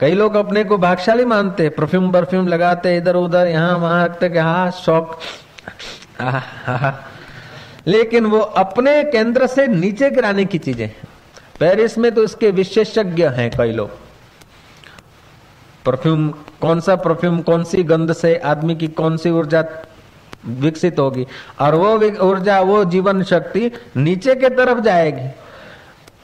कई 0.00 0.14
लोग 0.14 0.34
अपने 0.36 0.64
को 0.64 0.78
भागशाली 0.78 1.24
मानते 1.26 1.68
परफ्यूम 1.68 2.10
परफ्यूम 2.12 2.48
लगाते 2.48 2.96
इधर 2.96 3.16
उधर 3.16 3.46
यहाँ 3.46 3.76
वहाँ, 3.78 4.08
तक 4.20 4.36
हाँ 4.36 4.70
शौक। 4.84 5.18
लेकिन 7.86 8.26
वो 8.26 8.38
अपने 8.38 9.04
केंद्र 9.04 9.46
से 9.46 9.66
नीचे 9.66 10.10
गिराने 10.10 10.44
की 10.44 10.58
चीज़ें 10.58 10.90
पेरिस 11.60 11.98
में 11.98 12.12
तो 12.14 12.22
इसके 12.24 12.50
विशेषज्ञ 12.50 13.26
हैं 13.26 13.50
कई 13.50 13.72
लोग। 13.72 13.90
परफ्यूम, 15.84 16.28
कौन 16.60 16.80
सा 16.80 16.96
परफ्यूम, 16.96 17.40
कौन 17.42 17.64
सी 17.64 17.82
गंध 17.82 18.12
से 18.12 18.36
आदमी 18.36 18.76
की 18.76 18.88
कौन 18.88 19.16
सी 19.16 19.30
ऊर्जा 19.30 19.64
विकसित 20.46 20.98
होगी? 20.98 21.26
और 21.60 21.74
वो 21.74 21.94
ऊर्जा, 22.30 22.60
वो 22.60 22.84
जीवन 22.84 23.22
शक्ति 23.22 23.70
नीचे 23.96 24.34
के 24.34 24.48
तरफ़ 24.48 24.80
जाएगी। 24.80 25.28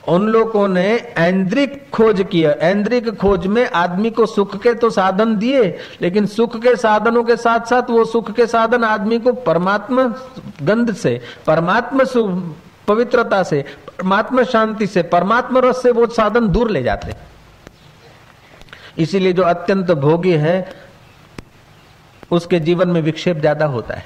उन 0.04 0.26
लोगों 0.28 0.66
ने 0.68 0.86
ऐन्द्रिक 1.18 1.82
खोज 1.92 2.24
किया। 2.30 2.50
ऐन्द्रिक 2.62 3.08
खोज 3.16 3.46
में 3.46 3.68
आदमी 3.70 4.10
को 4.10 4.26
सुख 4.26 4.56
के 4.62 4.74
तो 4.74 4.90
साधन 4.90 5.36
दिए, 5.36 5.62
लेकिन 6.02 6.26
सुख 6.26 6.56
के 6.56 6.74
साधनों 6.76 7.24
के 7.24 7.36
साथ 7.36 7.66
साथ 7.66 7.90
वो 7.90 8.04
सुख 8.04 8.30
के 8.30 8.46
साधन 8.46 8.84
आदमी 8.84 9.18
को 9.18 9.32
परमात्मा 9.32 10.04
गंध 10.62 10.92
से, 10.94 11.20
परमात्मा 11.46 12.04
पवित्रता 12.88 13.42
से, 13.42 13.64
परमात्मा 13.88 14.42
शांति 14.44 14.86
से, 14.86 15.02
परमात्मा 15.04 15.60
रस 15.60 15.82
से 15.82 15.90
वो 15.90 16.06
साधन 16.08 16.48
दूर 16.48 16.70
ले 16.70 16.82
जाते। 16.82 17.14
इसीलिए 18.98 19.32
जो 19.32 19.42
अत्यंत 19.42 19.90
भोगी 19.92 20.32
है, 20.32 20.72
उसके 22.30 22.60
जीवन 22.60 22.88
में 22.88 23.00
विक्षेप 23.02 23.38
ज़्यादा 23.40 23.66
होता 23.66 23.94
है। 23.94 24.04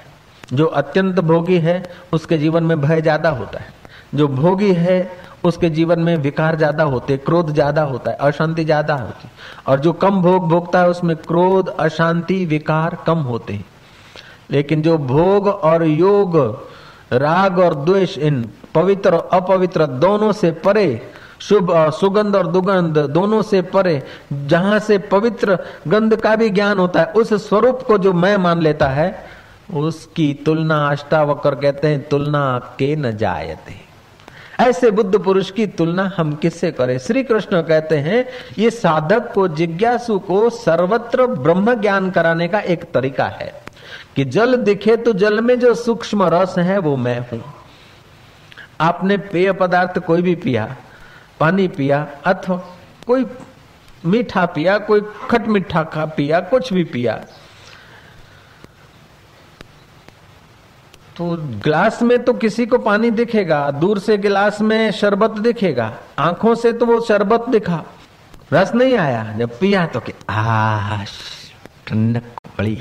जो 0.53 0.67
अत्यंत 0.67 1.21
भोगी 1.21 1.59
है, 1.59 1.83
उसके 2.13 2.39
जीवन 2.39 2.65
में 2.65 2.81
भय 2.81 3.01
ज़्यादा 3.03 3.31
होता 3.31 3.59
है। 3.59 3.73
जो 4.15 4.29
भोगी 4.29 4.73
है 4.73 5.01
उसके 5.45 5.69
जीवन 5.71 6.01
में 6.01 6.17
विकार 6.17 6.57
ज़्यादा 6.57 6.85
होते 6.85 7.17
क्रोध 7.17 7.53
ज़्यादा 7.53 7.83
होता 7.83 8.11
है, 8.11 8.17
अशांति 8.17 8.65
ज़्यादा 8.65 8.95
होती 8.95 9.29
और 9.67 9.81
जो 9.81 9.93
कम 9.95 10.21
भोग 10.23 10.49
भोगता 10.49 10.81
है, 10.81 10.89
उसमें 10.89 11.17
क्रोध, 11.17 11.69
अशांति, 11.69 12.45
विकार 12.47 12.97
कम 13.07 13.19
होते 13.23 13.53
हैं। 13.53 13.65
लेकिन 14.51 14.83
जो 14.83 14.97
भोग 14.99 15.47
और 15.47 15.85
योग, 15.85 16.37
राग 17.13 17.59
और 17.59 17.75
द्वेष, 17.75 18.17
इन 18.19 18.45
पवित्र 18.75 19.15
और 19.15 19.29
अपवित्र 19.33 19.87
दोनों 19.87 20.33
से 20.33 20.51
परे, 20.65 21.01
शुभ 21.41 21.71
और 21.71 21.91
सुगंध 21.93 22.37
और 22.37 22.47
दुगंध 22.47 22.99
दोनों 23.11 23.43
से 23.43 23.63
परे, 23.63 24.03
जहाँ 24.33 24.79
से 24.79 24.99
पवित्र 25.11 25.59
गंध 25.89 26.17
का 26.17 26.35
भी 26.37 26.51
ज्ञान 26.51 26.79
होता 26.79 27.01
है, 27.01 27.07
उस 27.07 27.33
स्वरूप 27.49 27.83
को 27.83 27.99
जो 27.99 28.13
मैं 28.13 28.37
मान 28.37 28.63
लेता 28.63 28.89
है, 28.89 29.09
उसकी 29.75 30.33
तुलना 30.47 30.87
अष्टावक्र 30.89 31.55
कहते 31.55 31.89
हैं, 31.89 32.09
तुलना 32.09 32.59
के 32.79 32.95
न 32.97 33.17
जायते। 33.17 33.84
ऐसे 34.61 34.91
बुद्ध 34.91 35.19
पुरुष 35.19 35.51
की 35.51 35.67
तुलना 35.67 36.11
हम 36.17 36.35
किससे 36.35 36.71
करें? 36.73 36.99
श्री 36.99 37.23
कृष्ण 37.23 37.61
कहते 37.63 37.97
हैं, 37.97 38.25
ये 38.59 38.71
साधक 38.71 39.33
को, 39.33 39.47
जिज्ञासु 39.49 40.19
को 40.19 40.49
सर्वत्र 40.51 41.27
ब्रह्म 41.27 41.75
ज्ञान 41.75 42.11
कराने 42.11 42.49
का 42.49 42.61
एक 42.61 42.85
तरीका 42.93 43.27
है 43.33 43.53
कि 44.17 44.25
जल 44.25 44.57
दिखे 44.57 44.97
तो 44.97 45.13
जल 45.13 45.41
में 45.41 45.59
जो 45.61 45.75
सूक्ष्म 45.75 46.29
रस 46.33 46.55
है 46.59 46.79
वो 46.79 46.97
मैं 46.97 47.19
हूँ। 47.23 47.43
आपने 48.81 49.17
पेय 49.17 49.53
पदार्थ 49.53 49.99
कोई 49.99 50.23
भी 50.23 50.35
पिया, 50.35 50.77
पानी 51.41 51.69
पिया, 51.69 52.07
अथवा 52.27 52.57
कोई 53.07 53.27
मीठा 54.05 54.45
पिया, 54.47 54.79
कोई 54.79 55.01
खट 55.31 55.47
मीठा 55.49 55.83
खा 55.85 56.05
पिया, 56.07 56.41
कुछ 56.41 56.73
भी 56.73 56.85
पिया 56.85 57.21
तो 61.17 61.37
ग्लास 61.65 62.03
में 62.03 62.23
तो 62.25 62.33
किसी 62.35 62.67
को 62.67 62.79
पानी 62.79 63.11
दिखेगा, 63.11 63.71
दूर 63.71 63.99
से 63.99 64.17
गिलास 64.19 64.61
में 64.61 64.91
शरबत 64.93 65.39
दिखेगा, 65.41 65.93
आँखों 66.19 66.55
से 66.55 66.73
तो 66.73 66.87
वो 66.87 67.01
शरबत 67.01 67.49
दिखा। 67.49 67.83
रस 68.53 68.75
नहीं 68.75 68.97
आया, 68.97 69.23
जब 69.39 69.59
पिया 69.59 69.87
तो 69.87 70.01
क्या 70.01 71.05
ठंडक 71.87 72.23
बड़ी 72.59 72.79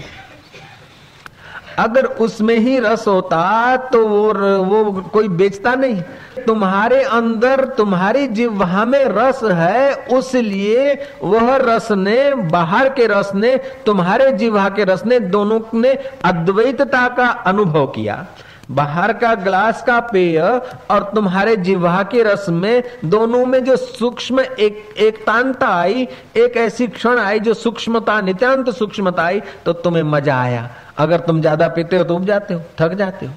अगर 1.79 2.05
उसमें 2.05 2.57
ही 2.57 2.77
रस 2.79 3.07
होता 3.07 3.75
तो 3.87 4.05
वो 4.07 4.33
वो 4.63 5.01
कोई 5.13 5.27
बेचता 5.29 5.73
नहीं। 5.75 6.01
तुम्हारे 6.45 7.01
अंदर 7.03 7.63
तुम्हारी 7.77 8.27
जिह्वा 8.29 8.85
में 8.85 9.03
रस 9.07 9.39
है, 9.43 9.93
उसलिए 10.11 10.93
वह 11.23 11.55
रस 11.57 11.91
ने, 11.91 12.33
बाहर 12.33 12.89
के 12.89 13.07
रस 13.07 13.31
ने, 13.35 13.55
तुम्हारे 13.85 14.31
जिह्वा 14.33 14.67
के 14.69 14.83
रस 14.83 15.05
ने, 15.05 15.19
दोनों 15.19 15.59
ने 15.73 15.93
अद्वैतता 16.25 17.07
का 17.09 17.27
अनुभव 17.47 17.85
किया। 17.87 18.25
बाहर 18.71 19.13
का 19.13 19.33
ग्लास 19.35 19.81
का 19.83 19.99
पेय 20.01 20.39
और 20.39 21.11
तुम्हारे 21.15 21.55
जिह्वा 21.57 22.01
के 22.03 22.23
रस 22.23 22.45
में, 22.51 22.83
दोनों 23.05 23.45
में 23.45 23.63
जो 23.63 23.75
सूक्ष्म 23.75 24.39
एक, 24.39 24.85
एकतांता 24.97 25.67
आई, 25.69 26.07
एक 26.37 26.57
ऐसी 26.57 26.87
क्षण 26.89 27.19
आई 27.19 27.39
जो 27.39 27.53
सूक्ष्मता 27.55 28.19
नित्यांत 28.21 28.69
सूक्ष्मता 28.69 29.23
आई 29.23 29.41
तो 29.65 29.73
तुम्हें 29.73 30.03
मज़ा 30.03 30.41
आया। 30.41 30.69
अगर 30.97 31.19
तुम 31.19 31.41
ज़्यादा 31.41 31.67
पीते 31.67 31.97
हो 31.97 32.03
तो 32.03 32.15
उब 32.15 32.25
जाते 32.25 32.53
हो, 32.53 32.61
थक 32.79 32.93
जाते 32.93 33.25
हो। 33.25 33.33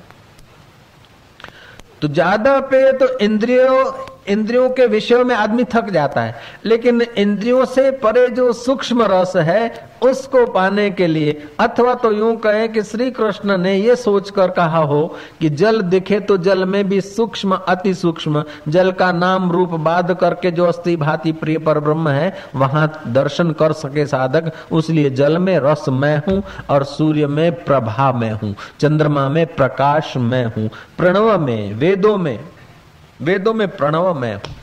तो 2.02 2.08
ज़्यादा 2.08 2.58
पे 2.60 2.92
तो 2.92 3.08
इंद्रियों 3.18 3.84
इंद्रियों 4.28 4.68
के 4.71 4.87
विषयों 4.87 5.25
में 5.25 5.35
आदमी 5.37 5.64
थक 5.64 5.90
जाता 5.90 6.21
है। 6.21 6.35
लेकिन 6.64 7.02
इंद्रियों 7.02 7.64
से 7.64 7.90
परे 7.90 8.28
जो 8.28 8.52
सूक्ष्म 8.52 9.02
रस 9.02 9.33
है, 9.37 9.97
उसको 10.02 10.45
पाने 10.47 10.90
के 10.90 11.06
लिए, 11.06 11.49
अथवा 11.61 11.95
तो 11.95 12.12
यूँ 12.12 12.37
कहें 12.37 12.73
कि 12.73 12.83
श्री 12.83 13.11
कृष्ण 13.11 13.56
ने 13.59 13.75
ये 13.76 13.97
सोचकर 13.97 14.50
कहा 14.50 14.78
हो 14.78 15.16
कि 15.40 15.50
जल 15.50 15.80
दिखे 15.80 16.21
तो 16.21 16.37
जल 16.38 16.64
में 16.64 16.88
भी 16.88 17.00
सूक्ष्म, 17.00 17.59
अति 17.68 17.95
सूक्ष्म। 17.95 18.45
जल 18.68 18.90
का 18.92 19.12
नाम 19.12 19.50
रूप 19.52 19.71
बाध 19.71 20.14
करके 20.14 20.50
जो 20.50 20.66
अस्थि 20.66 20.97
भांति 20.97 21.33
प्रिय 21.33 21.59
पर 21.59 21.80
ब्रह्म 21.80 22.09
है, 22.09 22.37
वहाँ 22.54 23.02
दर्शन 23.06 23.50
कर 23.50 23.73
सके 23.73 24.06
साधक। 24.06 24.52
उसलिए 24.73 25.11
जल 25.11 25.38
में 25.38 25.59
रस 25.59 25.85
मैं 25.88 26.16
हूँ 26.28 26.42
और 26.71 26.85
सूर्य 26.85 27.26
में 27.26 27.64
प्रभा 27.64 28.12
में 28.12 28.30
हूँ। 28.33 28.54
चंद्रमा 28.80 29.28
में 29.28 29.47
प्रकाश 29.47 30.16
मैं 30.16 30.45
हूँ। 30.47 30.68
प्रणव 30.99 31.38
में, 31.38 31.75
वेदों 31.75 32.16
में 32.16 32.38
वेदों 33.20 33.54
में 33.54 33.68
प्रणव 33.68 34.14
में 34.14 34.35
हूँ। 34.35 34.54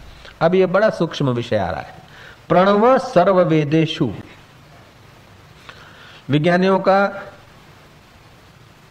अब 0.41 0.55
ये 0.55 0.65
बड़ा 0.65 0.89
सूक्ष्म 0.89 1.29
विषय 1.29 1.57
आ 1.57 1.69
रहा 1.69 1.81
है। 1.81 2.01
प्रणव 2.50 2.98
सर्व 2.98 3.41
वेदेशु 3.41 4.12
विज्ञानियों 6.29 6.79
का 6.79 7.24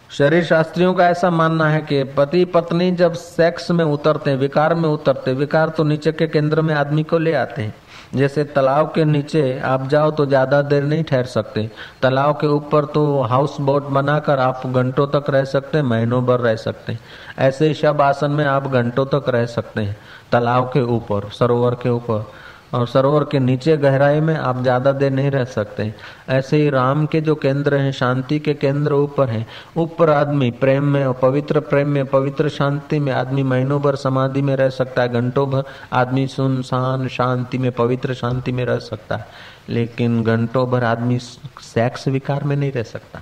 शरीर 0.09 0.43
शास्त्रियों 0.43 0.93
का 0.93 1.07
ऐसा 1.09 1.29
मानना 1.29 1.69
है 1.69 1.81
कि 1.81 2.03
पति 2.03 2.43
पत्नी 2.45 2.91
जब 2.91 3.13
सेक्स 3.13 3.71
में 3.71 3.83
उतरते 3.85 4.29
हैं, 4.29 4.37
विकार 4.37 4.73
में 4.73 4.89
उतरते 4.89 5.33
विकार 5.33 5.69
तो 5.69 5.83
नीचे 5.83 6.11
के 6.11 6.27
केंद्र 6.27 6.61
में 6.61 6.73
आदमी 6.75 7.03
को 7.03 7.17
ले 7.17 7.33
आते 7.33 7.61
हैं। 7.61 7.73
जैसे 8.13 8.43
तालाब 8.45 8.91
के 8.95 9.03
नीचे 9.05 9.59
आप 9.65 9.87
जाओ 9.89 10.11
तो 10.11 10.25
ज़्यादा 10.25 10.61
देर 10.61 10.83
नहीं 10.83 11.03
ठहर 11.03 11.25
सकते। 11.25 11.69
तालाब 12.01 12.35
के 12.35 12.47
ऊपर 12.47 12.85
तो 12.85 13.21
हाउस 13.23 13.55
बोट 13.61 13.87
बनाकर 13.89 14.39
आप 14.39 14.61
घंटों 14.67 15.07
तक 15.09 15.29
रह 15.29 15.43
सकते, 15.45 15.81
महीनों 15.81 16.23
भर 16.25 16.39
रह 16.39 16.55
सकते। 16.57 16.97
ऐसे 17.39 17.67
ही 17.67 17.73
शब 17.73 18.01
आसन 18.01 18.31
में 18.31 18.45
आप 18.45 18.67
घंटों 18.67 19.05
तक 19.07 19.29
रह 19.29 19.45
सकते 19.47 19.81
हैं, 19.81 19.97
तालाब 20.31 20.69
के 20.73 20.81
ऊपर, 20.89 21.29
सरोवर 21.29 21.75
के 21.75 21.89
ऊपर। 21.89 22.25
और 22.73 22.87
सरोवर 22.87 23.23
के 23.23 23.39
नीचे 23.39 23.77
गहराई 23.77 24.19
में 24.19 24.35
आप 24.35 24.61
ज़्यादा 24.61 24.91
देर 24.91 25.11
नहीं 25.11 25.31
रह 25.31 25.43
सकते। 25.43 25.93
ऐसे 26.29 26.57
ही 26.57 26.69
राम 26.69 27.05
के 27.05 27.21
जो 27.21 27.35
केंद्र 27.35 27.77
हैं, 27.77 27.91
शांति 27.91 28.39
के 28.39 28.53
केंद्र 28.53 28.93
ऊपर 28.93 29.29
हैं। 29.29 29.45
ऊपर 29.77 30.09
आदमी 30.09 30.51
प्रेम 30.51 30.83
में 30.83 31.05
और 31.05 31.13
पवित्र 31.13 31.59
प्रेम 31.59 31.89
में, 31.89 32.05
पवित्र 32.05 32.49
शांति 32.49 32.99
में 32.99 33.11
आदमी 33.13 33.43
महीनों 33.43 33.81
भर 33.81 33.95
समाधि 33.95 34.41
में 34.41 34.55
रह 34.55 34.69
सकता 34.69 35.01
है, 35.01 35.09
घंटों 35.09 35.49
भर 35.49 35.63
आदमी 35.93 36.27
सुनसान 36.27 37.07
शांति 37.07 37.57
में, 37.57 37.71
पवित्र 37.71 38.13
शांति 38.13 38.51
में 38.51 38.65
रह 38.65 38.79
सकता 38.79 39.15
है। 39.15 39.27
लेकिन 39.69 40.23
घंटों 40.23 40.69
भर 40.69 40.83
आदमी 40.83 41.19
सेक्स 41.19 42.07
विकार 42.07 42.43
में 42.43 42.55
नहीं 42.55 42.71
रह 42.71 42.83
सकता। 42.83 43.21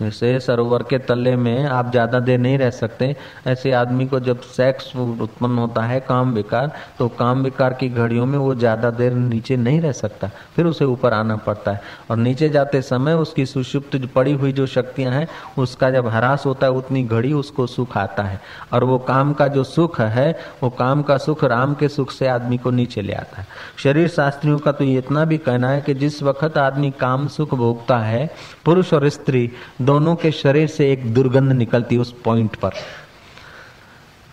जैसे 0.00 0.38
सरोवर 0.40 0.82
के 0.82 0.98
तले 0.98 1.34
में 1.36 1.64
आप 1.64 1.90
ज़्यादा 1.90 2.20
देर 2.20 2.38
नहीं 2.38 2.58
रह 2.58 2.70
सकते। 2.70 3.14
ऐसे 3.46 3.72
आदमी 3.72 4.06
को 4.06 4.20
जब 4.20 4.40
सेक्स 4.42 4.94
उत्पन्न 4.96 5.58
होता 5.58 5.82
है, 5.82 5.98
काम 6.00 6.32
विकार 6.32 6.70
तो 6.98 7.08
काम 7.10 7.42
विकार 7.42 7.74
की 7.74 7.88
घड़ियों 7.88 8.26
में 8.26 8.38
वो 8.38 8.54
ज़्यादा 8.54 8.90
देर 8.92 9.12
नीचे 9.12 9.56
नहीं 9.56 9.80
रह 9.80 9.92
सकता। 9.92 10.30
फिर 10.56 10.66
उसे 10.66 10.84
ऊपर 10.84 11.14
आना 11.14 11.36
पड़ता 11.38 11.72
है। 11.72 11.80
और 12.10 12.16
नीचे 12.16 12.48
जाते 12.48 12.82
समय 12.82 13.14
उसकी 13.14 13.46
सुषुप्त 13.46 13.96
पड़ी 14.14 14.32
हुई 14.32 14.52
जो 14.52 14.66
शक्तियाँ 14.66 15.12
हैं, 15.12 15.26
उसका 15.58 15.90
जब 15.90 16.06
हरास 16.06 16.46
होता 16.46 16.66
है, 16.66 16.72
उतनी 16.72 17.02
घड़ी 17.04 17.32
उसको 17.32 17.66
सुख 17.66 17.96
आता 17.96 18.22
है। 18.22 18.40
और 18.72 18.84
वो 18.84 18.98
काम 19.00 19.32
का 19.32 19.48
जो 19.48 19.64
सुख 19.64 20.00
है, 20.00 20.30
वो 20.62 20.70
काम 20.72 21.02
का 21.02 21.18
सुख 21.18 21.44
राम 21.44 21.74
के 21.74 21.88
सुख 21.88 22.10
से 22.10 22.28
आदमी 22.28 22.58
को 22.58 22.70
नीचे 22.70 23.02
ले 23.02 23.12
आता 23.12 23.40
है। 23.40 23.46
शरीर 23.78 24.08
शास्त्रियों 24.08 24.58
का 24.58 24.72
तो 24.72 24.84
इतना 24.86 25.24
भी 25.24 25.38
कहना 25.38 25.70
है 25.70 25.80
कि 25.80 25.94
जिस 25.94 26.22
वक्त 26.22 26.58
आदमी 26.58 26.90
काम 26.90 27.26
सुख 27.28 27.54
भोगता 27.54 27.98
है, 27.98 28.30
पुरुष 28.64 28.92
और 28.94 29.08
स्त्री 29.08 29.50
दोनों 29.84 30.14
के 30.16 30.30
शरीर 30.32 30.68
से 30.68 30.90
एक 30.92 31.12
दुर्गंध 31.14 31.52
निकलती 31.52 31.96
उस 31.96 32.14
पॉइंट 32.24 32.56
पर। 32.56 32.72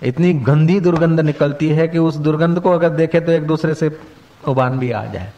इतनी 0.01 0.33
गंदी 0.33 0.79
दुर्गंध 0.79 1.19
निकलती 1.19 1.69
है 1.69 1.87
कि 1.87 1.97
उस 1.97 2.15
दुर्गंध 2.17 2.59
को 2.59 2.71
अगर 2.71 2.89
देखे 2.89 3.19
तो 3.19 3.31
एक 3.31 3.47
दूसरे 3.47 3.73
से 3.73 3.91
उबान 4.47 4.79
भी 4.79 4.91
आ 4.91 5.05
जाए। 5.05 5.31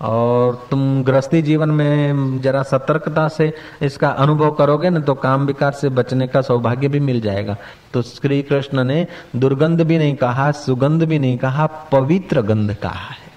और 0.00 0.54
तुम 0.70 1.02
गृहस्थी 1.04 1.40
जीवन 1.42 1.70
में 1.70 2.40
जरा 2.42 2.62
सतर्कता 2.62 3.26
से 3.28 3.52
इसका 3.82 4.08
अनुभव 4.08 4.50
करोगे 4.50 4.90
ना 4.90 5.00
तो 5.00 5.14
काम 5.14 5.46
विकार 5.46 5.72
से 5.72 5.88
बचने 5.88 6.26
का 6.28 6.40
सौभाग्य 6.40 6.88
भी 6.88 7.00
मिल 7.00 7.20
जाएगा। 7.20 7.56
तो 7.92 8.02
श्री 8.02 8.42
कृष्ण 8.42 8.84
ने 8.84 9.06
दुर्गंध 9.36 9.80
भी 9.80 9.98
नहीं 9.98 10.14
कहा, 10.16 10.50
सुगंध 10.52 11.02
भी 11.02 11.18
नहीं 11.18 11.38
कहा, 11.38 11.66
पवित्र 11.92 12.42
गंध 12.42 12.74
कहा 12.74 13.10
है। 13.10 13.32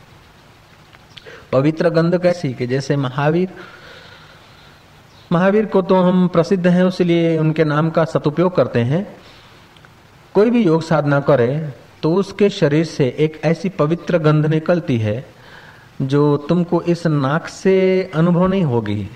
पवित्र 1.52 1.90
गंध 1.90 2.22
कैसी 2.22 2.54
कि 2.54 2.68
जैसे 2.68 2.96
महावीर 2.96 3.50
महावीर 5.32 5.66
को 5.66 5.82
तो 5.82 5.96
हम 5.96 6.28
प्रसिद्ध 6.28 6.68
हैं, 6.68 6.84
उसलिए 6.84 7.38
उनके 7.38 7.64
नाम 7.64 7.90
का 7.90 8.04
सदुपयोग 8.06 8.56
करते 8.56 8.80
हैं। 8.82 9.06
कोई 10.36 10.50
भी 10.50 10.64
योग 10.64 10.82
साधना 10.82 11.20
करे 11.20 11.48
तो 12.04 12.14
उसके 12.14 12.50
शरीर 12.50 12.86
से 12.86 13.06
एक 13.20 13.40
ऐसी 13.46 13.70
पवित्र 13.70 14.18
गंध 14.18 14.46
निकलती 14.46 14.98
है, 14.98 15.26
जो 16.02 16.38
तुमको 16.50 16.82
इस 16.84 17.06
नाक 17.08 17.48
से 17.48 18.12
अनुभव 18.16 18.48
नहीं 18.48 18.64
होगी। 18.64 19.10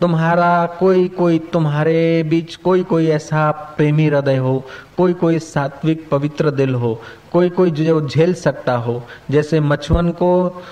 तुम्हारा 0.00 0.66
कोई 0.78 1.08
कोई 1.08 1.38
तुम्हारे 1.52 2.22
बीच 2.22 2.54
कोई 2.56 2.82
कोई 2.82 3.06
ऐसा 3.08 3.50
प्रेमी 3.76 4.06
हृदय 4.06 4.36
हो, 4.36 4.62
कोई 4.96 5.12
कोई 5.14 5.38
सात्विक 5.38 6.08
पवित्र 6.10 6.50
दिल 6.50 6.74
हो, 6.74 7.00
कोई 7.32 7.50
कोई 7.50 7.70
जो 7.70 8.08
झेल 8.08 8.34
सकता 8.34 8.74
हो, 8.76 9.02
जैसे 9.30 9.60
मछुअन 9.60 10.10
को 10.12 10.62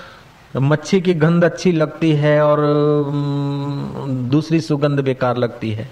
मच्छी 0.55 1.01
की 1.01 1.13
गंध 1.13 1.43
अच्छी 1.43 1.71
लगती 1.71 2.11
है 2.11 2.41
और 2.45 2.57
दूसरी 4.07 4.61
सुगंध 4.61 4.99
बेकार 4.99 5.37
लगती 5.37 5.71
है। 5.71 5.89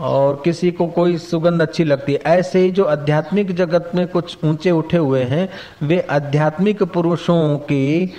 और 0.00 0.42
किसी 0.44 0.70
को 0.70 0.86
कोई 0.86 1.18
सुगंध 1.18 1.62
अच्छी 1.62 1.84
लगती 1.84 2.12
है। 2.12 2.18
ऐसे 2.26 2.58
ही 2.58 2.70
जो 2.70 2.84
आध्यात्मिक 2.84 3.54
जगत 3.54 3.90
में 3.94 4.08
कुछ 4.08 4.38
ऊँचे 4.44 4.70
उठे 4.70 4.96
हुए 4.96 5.22
हैं, 5.22 5.48
वे 5.82 6.00
आध्यात्मिक 6.00 6.82
पुरुषों 6.82 7.58
की 7.58 8.12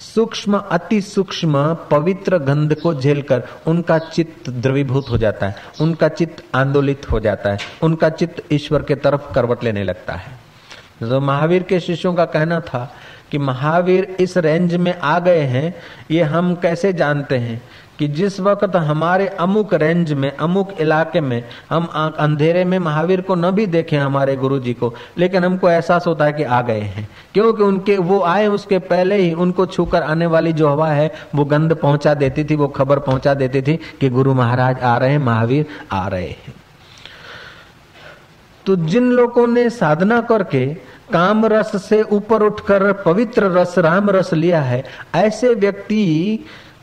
सूक्ष्म, 0.00 0.58
अति 0.58 1.00
सूक्ष्म, 1.00 1.74
पवित्र 1.90 2.38
गंध 2.38 2.74
को 2.74 2.94
झेलकर 2.94 3.42
उनका 3.66 3.98
चित्त 3.98 4.50
द्रवीभूत 4.50 5.06
हो 5.10 5.18
जाता 5.18 5.46
है। 5.46 5.56
उनका 5.80 6.08
चित्त 6.08 6.44
आंदोलित 6.54 7.10
हो 7.10 7.20
जाता 7.20 7.50
है। 7.50 7.58
उनका 7.82 8.08
चित्त 8.08 8.42
ईश्वर 8.52 8.82
के 8.82 8.94
तरफ़ 8.94 9.34
करवट 9.34 9.64
लेने 9.64 9.84
लगता 9.84 10.12
है। 10.12 10.38
तो 11.00 11.20
महावीर 11.20 11.62
के 11.62 11.80
शिष्यों 11.80 12.14
का 12.14 12.24
कहना 12.24 12.60
था 12.60 12.94
कि 13.30 13.38
महावीर 13.38 14.16
इस 14.20 14.36
रेंज 14.36 14.74
में 14.74 14.94
आ 14.98 15.18
गए 15.18 15.40
हैं, 15.40 15.74
ये 16.10 16.22
हम 16.22 16.54
कैसे 16.54 16.92
जानते 16.92 17.36
हैं 17.36 17.62
कि 17.98 18.08
जिस 18.08 18.38
वक्त 18.40 18.76
हमारे 18.76 19.26
अमुक 19.26 19.74
रेंज 19.74 20.12
में, 20.12 20.36
अमुक 20.36 20.80
इलाके 20.80 21.20
में, 21.20 21.44
हम 21.70 21.84
अंधेरे 22.18 22.64
में 22.64 22.78
महावीर 22.78 23.20
को 23.20 23.34
न 23.34 23.50
भी 23.50 23.66
देखे 23.66 23.96
हमारे 23.96 24.36
गुरु 24.36 24.58
जी 24.58 24.74
को, 24.74 24.94
लेकिन 25.18 25.44
हमको 25.44 25.70
एहसास 25.70 26.06
होता 26.06 26.24
है 26.24 26.32
कि 26.32 26.42
आ 26.42 26.62
गए 26.62 26.80
हैं। 26.80 27.08
क्योंकि 27.34 27.62
उनके, 27.62 27.96
वो 27.96 28.20
आए 28.20 28.46
उसके 28.46 28.78
पहले 28.78 29.16
ही 29.16 29.32
उनको 29.32 29.66
छूकर 29.66 30.02
आने 30.02 30.26
वाली 30.26 30.52
जो 30.52 30.68
हवा 30.68 30.90
है, 30.90 31.12
वो 31.34 31.44
गंध 31.44 31.74
पहुँचा 31.74 32.14
देती 32.14 32.44
थी, 32.44 32.56
वो 32.56 32.68
खबर 32.68 32.98
पहुँचा 32.98 33.34
देती 33.34 33.62
थी 33.62 33.78
कि 34.00 34.08
गुरु 34.08 34.34
महाराज 34.34 34.80
आ 34.80 34.96
रहे 34.96 35.10
हैं, 35.10 35.18
महावीर 35.18 35.66
आ 35.92 36.08
रहे 36.08 36.28
हैं। 36.28 36.54
तो 38.66 38.76
जिन 38.76 39.10
लोगों 39.10 39.46
ने 39.46 39.70
साधना 39.70 40.20
करके 40.20 40.76
काम 41.12 41.46
रस 41.46 41.88
से 41.88 42.02
ऊपर 42.02 42.42
उठकर 42.42 42.92
पवित्र 42.92 43.50
रस 43.50 43.78
राम 43.78 44.10
रस 44.10 44.32
लिया 44.34 44.60
है। 44.62 44.84
ऐसे 45.14 45.54
व्यक्ति 45.54 46.38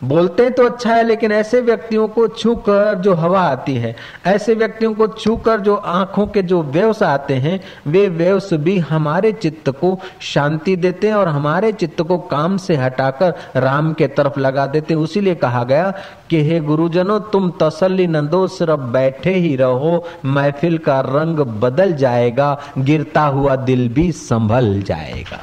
बोलते 0.08 0.50
तो 0.50 0.66
अच्छा 0.66 0.94
है, 0.94 1.04
लेकिन 1.04 1.32
ऐसे 1.32 1.62
व्यक्तियों 1.62 2.08
को 2.08 2.28
छूकर 2.28 2.96
जो 2.96 3.14
हवा 3.14 3.42
आती 3.42 3.76
है, 3.76 3.96
ऐसे 4.26 4.54
व्यक्तियों 4.56 4.94
को 4.94 5.08
छूकर 5.08 5.60
जो 5.60 5.76
आँखों 5.76 6.26
के 6.28 6.42
जो 6.42 6.62
वेव्स 6.64 7.04
आते 7.04 7.34
हैं, 7.36 7.60
वे 7.88 8.08
वेव्स 8.10 8.54
भी 8.54 8.78
हमारे 8.80 9.32
चित्त 9.32 9.70
को 9.70 9.98
शांति 10.24 10.76
देते 10.76 11.08
हैं 11.08 11.16
और 11.16 11.28
हमारे 11.28 11.72
चित्त 11.72 12.02
को 12.02 12.18
काम 12.18 12.58
से 12.58 12.76
हटाकर 12.76 13.34
राम 13.56 13.94
के 13.94 14.08
तरफ़ 14.08 14.40
लगा 14.40 14.66
देते 14.68 14.94
हैं। 14.94 15.02
उसीलिए 15.02 15.36
कहा 15.36 15.64
गया 15.64 15.94
कि 16.30 16.42
हे 16.44 16.60
गुरुजनों, 16.60 17.20
तुम 17.32 17.52
तसल्ली 17.62 18.08
नंदो, 18.08 18.48
सिर्फ़ 18.48 18.82
बैठे 18.92 19.34
ही 19.34 19.56
रहो, 19.56 20.04
महफिल 20.26 20.78
का 20.78 21.00
रंग 21.00 21.40
बदल 21.62 21.94
जाएगा, 21.94 22.58
गिरता 22.78 23.22
हुआ 23.22 23.56
दिल 23.56 23.88
भी 23.90 24.12
संभल 24.12 24.82
जाएगा। 24.82 25.40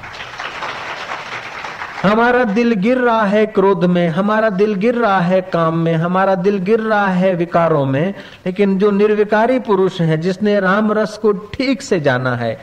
हमारा 2.02 2.44
दिल 2.44 2.72
गिर 2.72 2.98
रहा 2.98 3.22
है 3.22 3.46
क्रोध 3.46 3.84
में, 3.84 4.08
हमारा 4.08 4.50
दिल 4.50 4.74
गिर 4.74 4.94
रहा 4.94 5.20
है 5.20 5.40
काम 5.40 5.78
में, 5.78 5.94
हमारा 5.94 6.34
दिल 6.34 6.58
गिर 6.58 6.80
रहा 6.80 7.06
है 7.06 7.34
विकारों 7.34 7.86
में, 7.86 8.14
लेकिन 8.46 8.78
जो 8.78 8.90
निर्विकारी 8.90 9.58
पुरुष 9.58 10.00
है, 10.00 10.18
जिसने 10.18 10.60
राम 10.60 10.92
रस 10.92 11.18
को 11.18 11.32
ठीक 11.32 11.82
से 11.82 12.00
जाना 12.00 12.36
है, 12.36 12.60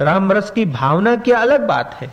राम 0.00 0.32
रस 0.32 0.50
की 0.50 0.64
भावना 0.64 1.16
की 1.16 1.32
अलग 1.32 1.66
बात 1.66 1.94
है। 2.00 2.10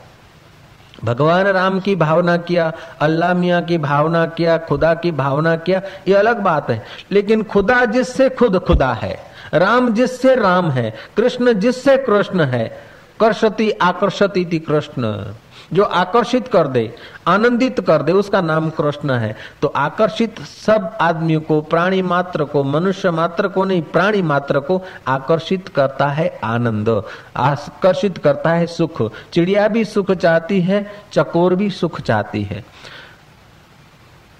भगवान 1.03 1.47
राम 1.47 1.79
की 1.79 1.95
भावना 1.95 2.37
किया, 2.37 2.73
अल्लाह 2.99 3.33
मियाँ 3.33 3.61
की 3.61 3.77
भावना 3.77 4.25
किया, 4.25 4.57
खुदा 4.57 4.93
की 4.93 5.11
भावना 5.11 5.55
किया, 5.55 5.81
ये 6.07 6.13
अलग 6.13 6.39
बात 6.39 6.71
है। 6.71 6.85
लेकिन 7.11 7.43
खुदा 7.43 7.85
जिससे 7.85 8.29
खुद 8.29 8.59
खुदा 8.59 8.93
है, 8.93 9.19
राम 9.53 9.93
जिससे 9.93 10.35
राम 10.35 10.71
है, 10.71 10.93
कृष्ण 11.17 11.53
जिससे 11.53 11.97
कृष्ण 11.97 12.41
है, 12.41 12.81
कर्षति 13.19 13.71
आकर्षति 13.71 14.43
कृष्ण। 14.43 15.33
जो 15.73 15.83
आकर्षित 15.83 16.47
कर 16.47 16.67
दे, 16.67 16.95
आनंदित 17.27 17.79
कर 17.79 18.01
दे, 18.01 18.11
उसका 18.11 18.41
नाम 18.41 18.69
कृष्ण 18.69 19.11
है। 19.11 19.35
तो 19.61 19.67
आकर्षित 19.67 20.41
सब 20.41 20.97
आदमियों 21.01 21.41
को, 21.41 21.61
प्राणी 21.61 22.01
मात्र 22.01 22.43
को, 22.43 22.63
मनुष्य 22.63 23.11
मात्र 23.11 23.47
को 23.47 23.63
नहीं, 23.63 23.81
प्राणी 23.81 24.21
मात्र 24.21 24.59
को 24.59 24.81
आकर्षित 25.07 25.67
करता 25.67 26.07
है 26.07 26.39
आनंद, 26.43 27.03
आकर्षित 27.37 28.17
करता 28.17 28.49
है 28.49 28.67
सुख। 28.67 29.11
चिड़िया 29.33 29.67
भी 29.67 29.85
सुख 29.85 30.11
चाहती 30.11 30.61
है, 30.61 30.91
चकोर 31.13 31.55
भी 31.55 31.69
सुख 31.69 32.01
चाहती 32.01 32.43
है। 32.43 32.65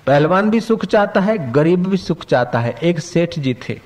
पहलवान 0.07 0.49
भी 0.49 0.61
सुख 0.61 0.85
चाहता 0.85 1.21
है, 1.21 1.51
गरीब 1.51 1.87
भी 1.87 1.97
सुख 1.97 2.25
चाहता 2.25 2.59
है। 2.59 2.75
एक 2.83 2.99
सेठ 2.99 3.39
जी 3.39 3.53
थे। 3.53 3.79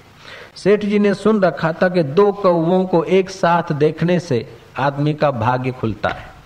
सेठ 0.55 0.85
जी 0.85 0.99
ने 0.99 1.13
सुन 1.13 1.41
रखा 1.41 1.73
था 1.73 1.89
कि 1.89 2.03
दो 2.03 2.31
कौवों 2.31 2.85
को 2.85 3.03
एक 3.03 3.29
साथ 3.29 3.73
देखने 3.73 4.19
से 4.19 4.57
आदमी 4.79 5.13
का 5.13 5.31
भाग्य 5.31 5.71
खुलता 5.71 6.09
है। 6.09 6.36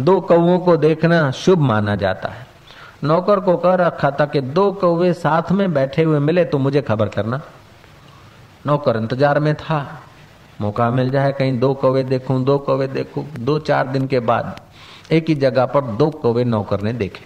दो 0.00 0.20
कौओं 0.22 0.58
को 0.58 0.76
देखना 0.78 1.30
शुभ 1.32 1.58
माना 1.60 1.94
जाता 1.96 2.28
है। 2.28 2.46
नौकर 3.04 3.40
को 3.40 3.56
कह 3.56 3.74
रखा 3.76 4.10
था 4.10 4.26
कि 4.26 4.40
दो 4.40 4.70
कौवे 4.72 5.12
साथ 5.14 5.52
में 5.52 5.72
बैठे 5.74 6.02
हुए 6.02 6.18
मिले 6.20 6.44
तो 6.44 6.58
मुझे 6.58 6.82
खबर 6.82 7.08
करना। 7.08 7.40
नौकर 8.66 8.96
इंतज़ार 8.96 9.38
में 9.40 9.54
था। 9.54 9.86
मौका 10.60 10.90
मिल 10.90 11.10
जाए 11.10 11.32
कहीं 11.32 11.58
दो 11.58 11.72
कौवे 11.74 12.02
देखूँ, 12.04 12.42
दो 12.44 12.58
कौवे 12.58 12.86
देखूँ। 12.88 13.24
दो 13.38 13.58
चार 13.60 13.86
दिन 13.88 14.06
के 14.06 14.20
बाद 14.20 14.60
एक 15.12 15.28
ही 15.28 15.34
जगह 15.36 15.66
पर 15.66 15.80
दो 15.96 16.10
कौवे 16.12 16.44
नौकर 16.46 16.80
ने 16.80 16.92
देखे। 16.94 17.24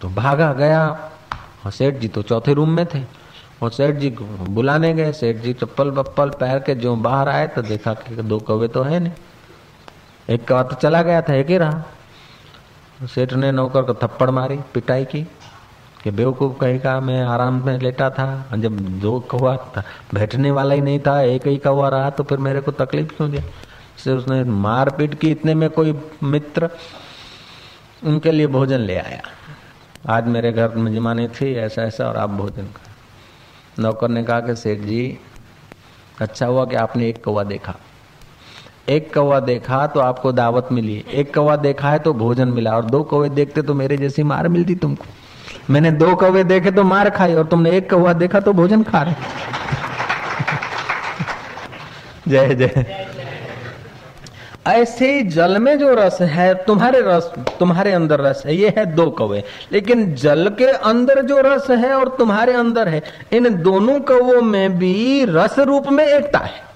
तो 0.00 0.08
भागा 0.10 0.52
गया 0.52 0.86
और 1.64 1.70
सेठ 1.70 1.94
जी 1.94 2.08
तो 2.08 2.22
चौथे 2.22 2.54
रूम 2.54 2.70
में 2.70 2.86
थे। 2.86 3.02
और 3.62 3.70
सेठ 3.70 3.96
जी 3.96 4.10
बुलाने 4.10 4.92
गए। 4.94 5.12
सेठ 5.12 5.36
जी 5.36 5.52
चप्पल 5.54 5.90
बप्पल 5.92 6.30
पहन 6.30 6.58
के 6.58 6.74
जो 6.74 6.94
बाहर 6.98 7.28
आए 7.28 7.46
तो 7.46 7.62
देखा 7.62 7.94
कि 7.96 8.22
दो 8.22 8.38
कौवे 8.40 8.68
तो 8.68 8.82
है 8.82 9.00
नहीं। 9.00 9.12
एक 10.28 10.44
का 10.44 10.62
तो 10.62 10.76
चला 10.76 11.02
गया 11.02 11.22
था, 11.22 11.34
एक 11.34 11.48
ही 11.48 11.56
रहा। 11.58 13.06
सेठ 13.06 13.32
ने 13.34 13.50
नौकर 13.52 13.82
को 13.82 13.94
थप्पड़ 13.96 14.30
मारी, 14.30 14.58
पिटाई 14.74 15.04
की, 15.04 15.22
कि 16.02 16.10
बेवकूफ़ 16.10 16.58
कहीं 16.58 16.78
का, 16.80 16.98
मैं 17.00 17.22
आराम 17.24 17.64
में 17.66 17.78
लेटा 17.78 18.10
था 18.10 18.56
जब 18.56 18.78
दो 19.00 19.18
कौआ 19.20 19.56
था, 19.56 19.84
बैठने 20.14 20.50
वाला 20.50 20.74
ही 20.74 20.80
नहीं 20.80 21.00
था, 21.00 21.20
एक 21.22 21.46
ही 21.46 21.56
कौआ 21.58 21.88
रहा 21.88 22.10
तो 22.10 22.24
फिर 22.24 22.38
मेरे 22.38 22.60
को 22.60 22.72
तकलीफ़ 22.74 23.12
क्यों 23.16 23.30
दिया 23.30 23.42
से 23.98 24.12
उसने 24.12 24.42
मार 24.44 24.90
पीट 24.90 25.14
की, 25.14 25.30
इतने 25.30 25.54
में 25.54 25.68
कोई 25.70 25.94
मित्र 26.22 26.70
उनके 28.02 28.30
लिए 28.32 28.46
भोजन 28.48 28.80
ले 28.80 28.96
आया। 28.96 29.22
आज 30.08 30.26
मेरे 30.26 30.52
घर 30.52 30.74
में 30.76 30.94
जमाने 30.94 31.28
थी 31.30 31.54
ऐसा 31.56 31.82
ऐसा 31.82 32.08
और 32.08 32.16
आप 32.16 32.30
भोजन 32.30 32.66
कर 32.66 33.82
नौकर 33.82 34.08
ने 34.08 34.22
कहा 34.24 34.40
कि 34.40 34.54
सेठ 34.56 34.78
जी 34.78 35.18
अच्छा 36.20 36.46
हुआ 36.46 36.64
कि 36.64 36.76
आपने 36.76 37.08
एक 37.08 37.24
कौआ 37.24 37.42
देखा। 37.44 37.74
एक 38.88 39.14
कौवा 39.14 39.40
देखा 39.40 39.86
तो 39.86 40.00
आपको 40.00 40.32
दावत 40.32 40.68
मिली, 40.72 41.04
एक 41.14 41.34
कौवा 41.34 41.56
देखा 41.56 41.90
है 41.90 41.98
तो 41.98 42.12
भोजन 42.12 42.48
मिला, 42.48 42.70
और 42.70 42.84
दो 42.84 43.02
कौवे 43.02 43.28
देखते 43.28 43.62
तो 43.62 43.74
मेरे 43.74 43.96
जैसी 43.96 44.22
मार 44.22 44.48
मिलती 44.48 44.74
तुमको। 44.74 45.04
मैंने 45.70 45.90
दो 45.90 46.14
कौवे 46.14 46.44
देखे 46.44 46.70
तो 46.70 46.84
मार 46.84 47.10
खाई, 47.10 47.34
और 47.34 47.46
तुमने 47.46 47.70
एक 47.70 47.90
कौवा 47.90 48.12
देखा 48.12 48.40
तो 48.40 48.52
भोजन 48.52 48.82
खा 48.82 49.02
रहे। 49.02 49.14
जय 52.28 52.54
जय। 52.54 53.06
ऐसे 54.66 55.22
जल 55.22 55.58
में 55.58 55.78
जो 55.78 55.94
रस 55.94 56.18
है, 56.20 56.54
तुम्हारे 56.54 57.00
रस, 57.00 57.32
तुम्हारे 57.38 57.92
अंदर 57.92 58.20
रस 58.20 58.42
है, 58.46 58.56
ये 58.56 58.74
है 58.78 58.86
दो 58.86 59.10
कौवे। 59.10 59.44
लेकिन 59.72 60.14
जल 60.14 60.48
के 60.58 60.66
अंदर 60.66 61.22
जो 61.22 61.40
रस 61.40 61.70
है 61.70 61.92
और 61.92 62.08
तुम्हारे 62.08 62.52
अंदर 62.52 62.88
है, 62.88 63.02
इन 63.32 63.62
दोनों 63.62 64.00
कौवों 64.00 64.42
में 64.42 64.78
भी 64.78 65.24
रस 65.28 65.58
रूप 65.58 65.88
में 65.88 66.06
एकता 66.06 66.38
है। 66.38 66.71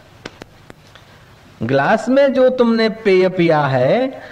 ग्लास 1.63 2.09
में 2.09 2.33
जो 2.33 2.49
तुमने 2.51 2.89
पेय 3.05 3.29
पिया 3.29 3.61
है 3.61 4.23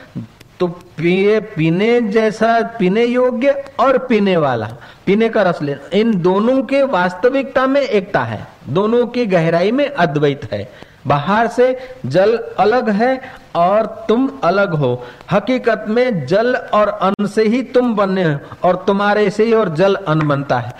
तो 0.61 0.67
पिए, 0.67 1.39
पीने 1.41 2.01
जैसा, 2.03 2.61
पीने 2.79 3.05
योग्य 3.05 3.65
और 3.81 3.99
पीने 3.99 4.37
वाला, 4.37 4.69
पीने 5.07 5.29
का 5.29 5.43
रस 5.43 5.63
लेना। 5.63 5.89
इन 5.99 6.15
दोनों 6.23 6.63
के 6.63 6.83
वास्तविकता 6.83 7.67
में 7.67 7.81
एकता 7.81 8.23
है, 8.23 8.47
दोनों 8.69 9.07
की 9.07 9.25
गहराई 9.27 9.73
में 9.73 9.89
अद्वैत 9.89 10.49
है। 10.53 10.69
बाहर 11.07 11.47
से 11.47 11.67
जल 12.07 12.37
अलग 12.59 12.89
है 12.91 13.21
और 13.57 13.87
तुम 14.09 14.31
अलग 14.45 14.75
हो। 14.75 14.95
हकीकत 15.33 15.85
में 15.89 16.27
जल 16.27 16.55
और 16.55 16.89
अन्न 16.89 17.27
से 17.27 17.45
ही 17.45 17.63
तुम 17.65 17.95
बने 17.97 18.25
हो 18.25 18.39
और 18.65 18.85
तुम्हारे 18.87 19.29
से 19.31 19.45
ही 19.45 19.53
और 19.53 19.75
जल 19.75 19.95
अन्न 19.95 20.29
बनता 20.29 20.59
है। 20.59 20.73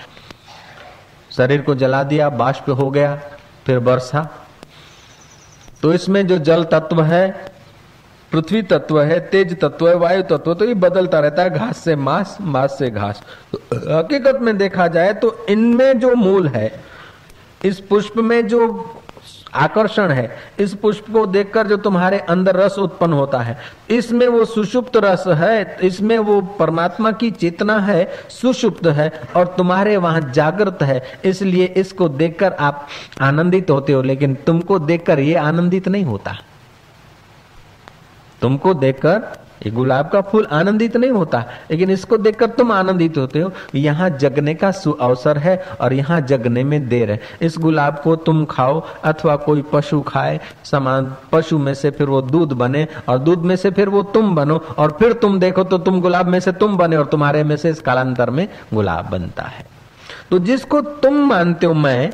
शरीर 1.31 1.61
को 1.61 1.75
जला 1.75 2.03
दिया, 2.03 2.29
बाष्प 2.31 2.69
हो 2.69 2.89
गया, 2.89 3.15
फिर 3.65 3.77
वर्षा 3.79 4.27
तो 5.85 5.91
इसमें 5.93 6.25
जो 6.27 6.37
जल 6.39 6.63
तत्व 6.63 7.01
है, 7.03 7.27
पृथ्वी 8.31 8.61
तत्व 8.63 8.99
है, 9.01 9.19
तेज 9.29 9.53
तत्व 9.59 9.87
है, 9.89 9.95
वायु 9.95 10.21
तत्व 10.29 10.53
तो 10.53 10.65
ये 10.65 10.73
बदलता 10.73 11.19
रहता 11.19 11.43
है, 11.43 11.49
घास 11.49 11.77
से 11.77 11.95
मांस 11.95 12.37
मांस 12.41 12.77
से 12.79 12.89
घास। 12.89 13.21
तो 13.51 13.59
हकीकत 13.89 14.39
में 14.41 14.57
देखा 14.57 14.87
जाए 14.87 15.13
तो 15.13 15.45
इनमें 15.49 15.99
जो 15.99 16.13
मूल 16.15 16.47
है, 16.47 16.71
इस 17.65 17.79
पुष्प 17.79 18.17
में 18.19 18.47
जो 18.47 18.67
आकर्षण 19.55 20.11
है। 20.11 20.29
इस 20.59 20.73
पुष्प 20.73 21.11
को 21.13 21.25
देखकर 21.25 21.67
जो 21.67 21.77
तुम्हारे 21.77 22.19
अंदर 22.19 22.55
रस 22.55 22.77
उत्पन्न 22.79 23.13
होता 23.13 23.39
है, 23.39 23.57
इसमें 23.89 24.27
वो 24.27 24.43
सुषुप्त 24.45 24.97
रस 24.97 25.23
है, 25.27 25.77
इसमें 25.83 26.17
वो 26.19 26.39
परमात्मा 26.59 27.11
की 27.11 27.31
चेतना 27.31 27.79
है, 27.79 28.07
सुषुप्त 28.31 28.87
है 28.87 29.11
और 29.35 29.53
तुम्हारे 29.57 29.95
वहाँ 29.97 30.21
जागृत 30.31 30.83
है। 30.83 31.01
इसलिए 31.25 31.65
इसको 31.77 32.09
देखकर 32.09 32.53
आप 32.53 32.87
आनंदित 33.21 33.71
होते 33.71 33.93
हो, 33.93 34.01
लेकिन 34.01 34.35
तुमको 34.45 34.79
देखकर 34.79 35.19
ये 35.19 35.35
आनंदित 35.35 35.87
नहीं 35.87 36.05
होता। 36.05 36.37
तुमको 38.41 38.73
देखकर 38.73 39.21
ये 39.65 39.71
गुलाब 39.71 40.09
का 40.09 40.21
फूल 40.21 40.45
आनंदित 40.51 40.97
नहीं 40.97 41.11
होता। 41.11 41.43
लेकिन 41.71 41.89
इसको 41.89 42.17
देखकर 42.17 42.49
तुम 42.49 42.71
आनंदित 42.71 43.17
होते 43.17 43.39
हो 43.39 43.51
यहाँ 43.75 44.09
जगने 44.11 44.53
का 44.55 44.71
सु 44.73 44.91
अवसर 44.91 45.37
है 45.37 45.57
और 45.81 45.93
यहाँ 45.93 46.19
जगने 46.23 46.63
में 46.63 46.87
देर 46.89 47.11
है। 47.11 47.19
इस 47.41 47.57
गुलाब 47.57 47.99
को 47.99 48.15
तुम 48.17 48.43
खाओ 48.45 48.81
अथवा 49.03 49.35
कोई 49.37 49.63
पशु 49.73 50.01
खाए, 50.01 50.39
समान 50.63 51.15
पशु 51.31 51.57
में 51.57 51.73
से 51.73 51.91
फिर 51.91 52.07
वो 52.07 52.21
दूध 52.21 52.53
बने 52.53 52.87
और 53.09 53.19
दूध 53.19 53.39
में 53.39 53.55
से 53.55 53.71
फिर 53.71 53.89
वो 53.89 54.03
तुम 54.05 54.35
बनो 54.35 54.61
और 54.77 54.95
फिर 54.99 55.13
तुम 55.15 55.39
देखो 55.39 55.63
तो 55.63 55.77
तुम 55.77 56.01
गुलाब 56.01 56.27
में 56.27 56.39
से 56.39 56.51
तुम 56.51 56.77
बने 56.77 56.97
और 56.97 57.05
तुम्हारे 57.05 57.43
में 57.43 57.55
से 57.57 57.69
इस 57.69 57.81
कालांतर 57.81 58.29
में 58.29 58.47
गुलाब 58.73 59.09
बनता 59.09 59.43
है। 59.43 59.65
तो 60.31 60.39
जिसको 60.39 60.81
तुम 60.81 61.17
मानते 61.27 61.65
हो 61.65 61.73
मैं, 61.73 62.11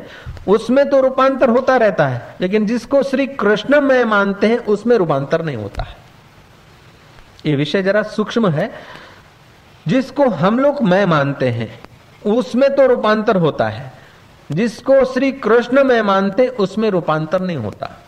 उसमें 0.48 0.90
तो 0.90 1.00
रूपांतर 1.02 1.50
होता 1.50 1.76
रहता 1.78 2.08
है, 2.08 2.36
लेकिन 2.42 2.66
जिसको 2.66 3.02
श्री 3.04 3.28
कृष्ण 3.28 3.80
मैं 3.82 4.04
मानते 4.06 4.48
हैं, 4.48 4.58
उसमें 4.58 4.96
रूपांतर 4.98 5.46
नहीं 5.46 5.56
होता 5.56 5.84
है। 5.84 5.96
ये 7.46 7.56
विषय 7.56 7.84
जरा 7.84 8.04
सूक्ष्म 8.04 8.50
है। 8.50 8.74
जिसको 9.88 10.30
हम 10.30 10.60
लोग 10.60 10.84
मैं 10.84 11.06
मानते 11.06 11.50
हैं, 11.50 11.82
उसमें 12.26 12.76
तो 12.76 12.88
रूपांतर 12.88 13.36
होता 13.36 13.70
है। 13.70 13.92
जिसको 14.52 15.14
श्री 15.14 15.32
कृष्ण 15.32 15.84
में 15.84 16.02
मानते, 16.02 16.48
उसमें 16.48 16.90
रूपांतर 16.90 17.42
नहीं 17.42 17.58
होता। 17.58 18.02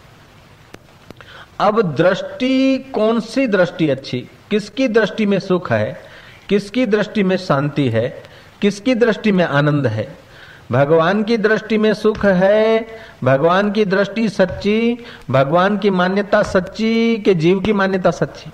अब 1.59 1.95
दृष्टि 1.95 2.77
कौन 2.77 3.19
सी 3.19 3.47
दृष्टि 3.47 3.89
अच्छी? 3.89 4.29
किसकी 4.49 4.87
दृष्टि 4.87 5.25
में 5.25 5.39
सुख 5.39 5.71
है? 5.71 6.01
किसकी 6.49 6.85
दृष्टि 6.85 7.23
में 7.23 7.37
शांति 7.37 7.89
है? 7.89 8.23
किसकी 8.61 8.95
दृष्टि 8.95 9.31
में 9.31 9.45
आनंद 9.45 9.87
है? 9.87 10.17
भगवान 10.71 11.23
की 11.23 11.37
दृष्टि 11.37 11.77
में 11.77 11.93
सुख 11.93 12.25
है, 12.25 12.87
भगवान 13.23 13.71
की 13.71 13.85
दृष्टि 13.85 14.29
सच्ची, 14.29 15.05
भगवान 15.31 15.77
की 15.77 15.89
मान्यता 15.89 16.43
सच्ची 16.43 17.17
के 17.17 17.33
जीव 17.33 17.59
की 17.59 17.73
मान्यता 17.73 18.11
सच्ची? 18.11 18.51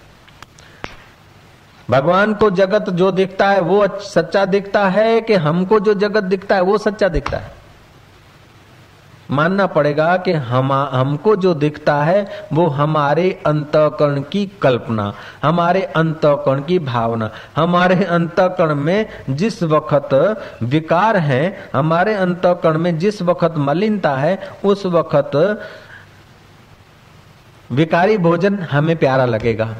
भगवान 1.89 2.33
को 2.33 2.49
जगत 2.49 2.89
जो 2.89 3.11
दिखता 3.11 3.49
है, 3.49 3.61
वो 3.61 3.87
सच्चा 3.87 4.45
दिखता 4.45 4.87
है 4.89 5.21
कि 5.21 5.33
हमको 5.33 5.79
जो 5.79 5.93
जगत 5.93 6.23
दिखता 6.23 6.55
है, 6.55 6.61
वो 6.61 6.77
सच्चा 6.77 7.07
दिखता 7.07 7.37
है? 7.37 7.59
मानना 9.31 9.67
पड़ेगा 9.67 10.17
कि 10.17 10.31
हम 10.31 10.73
हमको 10.73 11.35
जो 11.35 11.53
दिखता 11.53 11.95
है, 12.03 12.45
वो 12.53 12.67
हमारे 12.67 13.41
अंतकरण 13.45 14.21
की 14.21 14.51
कल्पना, 14.61 15.13
हमारे 15.43 15.81
अंतकरण 15.81 16.61
की 16.61 16.79
भावना, 16.79 17.29
हमारे 17.55 18.03
अंतकरण 18.03 18.75
में 18.75 19.05
जिस 19.29 19.63
वक्त 19.63 20.41
विकार 20.63 21.17
है, 21.17 21.69
हमारे 21.75 22.13
अंतकरण 22.13 22.77
में 22.77 22.97
जिस 22.99 23.21
वक्त 23.21 23.57
मलिनता 23.57 24.15
है, 24.15 24.49
उस 24.65 24.85
वक्त 24.85 25.61
विकारी 27.71 28.17
भोजन 28.17 28.59
हमें 28.59 28.97
प्यारा 28.97 29.25
लगेगा। 29.25 29.75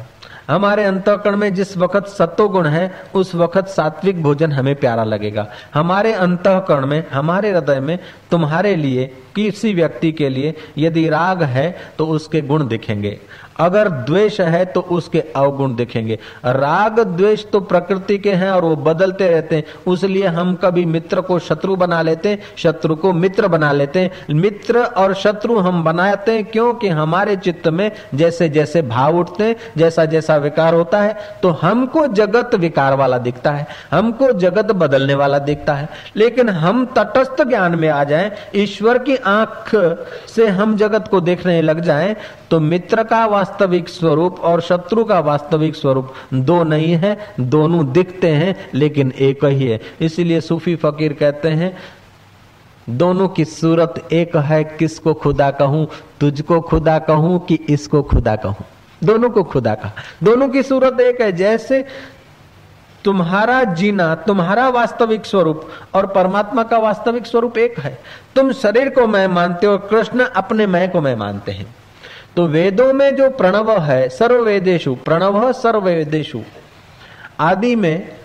हमारे 0.49 0.83
अंतकरण 0.83 1.35
में 1.38 1.53
जिस 1.53 1.77
वक्त 1.77 2.07
सत्व 2.07 2.47
गुण 2.47 2.65
है, 2.65 2.91
उस 3.15 3.33
वक्त 3.35 3.67
सात्विक 3.67 4.21
भोजन 4.23 4.51
हमें 4.51 4.75
प्यारा 4.75 5.03
लगेगा। 5.03 5.47
हमारे 5.73 6.13
अंतकरण 6.13 6.85
में, 6.85 7.03
हमारे 7.09 7.51
हृदय 7.51 7.79
में, 7.79 7.97
तुम्हारे 8.31 8.75
लिए, 8.75 9.05
किसी 9.35 9.73
व्यक्ति 9.73 10.12
के 10.12 10.29
लिए 10.29 10.53
यदि 10.77 11.07
राग 11.09 11.43
है 11.43 11.75
तो 11.97 12.05
उसके 12.05 12.41
गुण 12.41 12.67
दिखेंगे। 12.67 13.19
अगर 13.60 13.89
द्वेष 13.89 14.39
है 14.41 14.63
तो 14.65 14.82
उसके 14.82 15.24
अवगुण 15.36 15.76
दिखेंगे। 15.76 16.17
राग 16.45 17.00
द्वेष 17.00 17.45
तो 17.45 17.60
प्रकृति 17.62 18.17
के 18.17 18.34
हैं 18.34 18.50
और 18.52 18.65
वो 18.65 18.76
बदलते 18.78 19.28
रहते 19.30 19.56
हैं। 19.56 19.63
उसलिए 19.88 20.28
हम 20.30 20.54
कभी 20.56 20.86
मित्र 20.88 21.22
को 21.22 21.39
शत्रु 21.39 21.76
बना 21.76 22.02
लेते 22.02 22.30
हैं 22.30 22.39
शत्रु 22.58 22.95
को 22.95 23.13
मित्र 23.13 23.48
बना 23.48 23.72
लेते। 23.72 24.00
हैं 24.00 24.36
मित्र 24.36 24.84
और 24.98 25.13
शत्रु 25.15 25.58
हम 25.60 25.84
बनाते 25.84 26.32
हैं 26.32 26.45
क्योंकि 26.45 26.88
हमारे 26.89 27.36
चित्त 27.38 27.67
में 27.69 27.91
जैसे 28.15 28.50
जैसे 28.50 28.82
भाव 28.84 29.17
उठते 29.17 29.43
हैं, 29.43 29.56
जैसा 29.78 30.06
जैसा 30.06 30.36
विकार 30.38 30.74
होता 30.74 31.02
है 31.02 31.17
तो 31.43 31.50
हमको 31.62 32.06
जगत 32.10 32.56
विकार 32.56 32.93
वाला 32.95 33.17
दिखता 33.19 33.52
है, 33.52 33.65
हमको 33.91 34.32
जगत 34.34 34.72
बदलने 34.74 35.15
वाला 35.15 35.39
दिखता 35.41 35.74
है। 35.74 35.89
लेकिन 36.15 36.50
हम 36.52 36.86
तटस्थ 36.98 37.43
ज्ञान 37.43 37.76
में 37.76 37.88
आ 37.89 38.04
जाए, 38.04 38.32
ईश्वर 38.56 38.98
की 39.00 39.15
आँख 39.17 39.72
से 40.28 40.48
हम 40.50 40.76
जगत 40.78 41.08
को 41.08 41.22
देखने 41.22 41.62
लग 41.62 41.80
जाए 41.82 42.15
तो 42.52 42.60
मित्र 42.62 43.04
का 43.04 43.26
वास्तविक 43.49 43.89
स्वरूप 43.89 44.39
और 44.39 44.62
शत्रु 44.62 45.03
का 45.03 45.19
वास्तविक 45.19 45.75
स्वरूप। 45.75 46.13
दो 46.33 46.63
नहीं 46.63 46.93
है, 46.95 47.33
दोनों 47.39 47.91
दिखते 47.91 48.27
हैं, 48.27 48.69
लेकिन 48.73 49.13
एक 49.19 49.45
ही 49.45 49.67
है। 49.67 49.81
इसीलिए 50.01 50.41
सूफी 50.41 50.75
फकीर 50.75 51.13
कहते 51.13 51.49
हैं, 51.49 51.77
दोनों 52.89 53.27
की 53.27 53.45
सूरत 53.45 54.07
एक 54.12 54.38
है, 54.38 54.63
किसको 54.63 55.13
खुदा 55.13 55.51
कहूँ? 55.51 55.88
तुझको 56.19 56.62
खुदा 56.62 56.99
कहूँ 56.99 57.45
कि 57.45 57.59
इसको 57.69 58.03
खुदा 58.03 58.35
कहूँ? 58.35 58.65
दोनों 59.03 59.29
को 59.29 59.43
खुदा 59.43 59.75
कहा। 59.75 59.91
दोनों 60.23 60.49
की 60.49 60.63
सूरत 60.63 60.99
एक 60.99 61.21
है, 61.21 61.31
जैसे 61.31 61.85
तुम्हारा 63.03 63.63
जीना, 63.63 64.15
तुम्हारा 64.15 64.69
वास्तविक 64.69 65.25
स्वरूप 65.25 65.69
और 65.93 66.05
परमात्मा 66.05 66.63
का 66.63 66.77
वास्तविक 66.77 67.25
स्वरूप 67.25 67.57
एक 67.57 67.79
है। 67.79 67.99
तुम 68.35 68.51
शरीर 68.51 68.89
को 68.89 69.07
मैं 69.07 69.27
मानते 69.27 69.67
हो, 69.67 69.77
कृष्ण 69.77 70.19
अपने 70.19 70.67
मैं 70.67 70.91
को 70.91 71.01
मैं 71.01 71.15
मानते 71.15 71.51
हैं। 71.51 71.75
तो 72.35 72.47
वेदों 72.47 72.93
में 72.93 73.15
जो 73.15 73.29
प्रणव 73.29 73.81
है, 73.81 74.09
सर्ववेदेशु, 74.09 74.95
प्रणव 74.95 75.51
सर्ववेदेशु, 75.53 76.41
आदि 77.39 77.75
में 77.75 78.19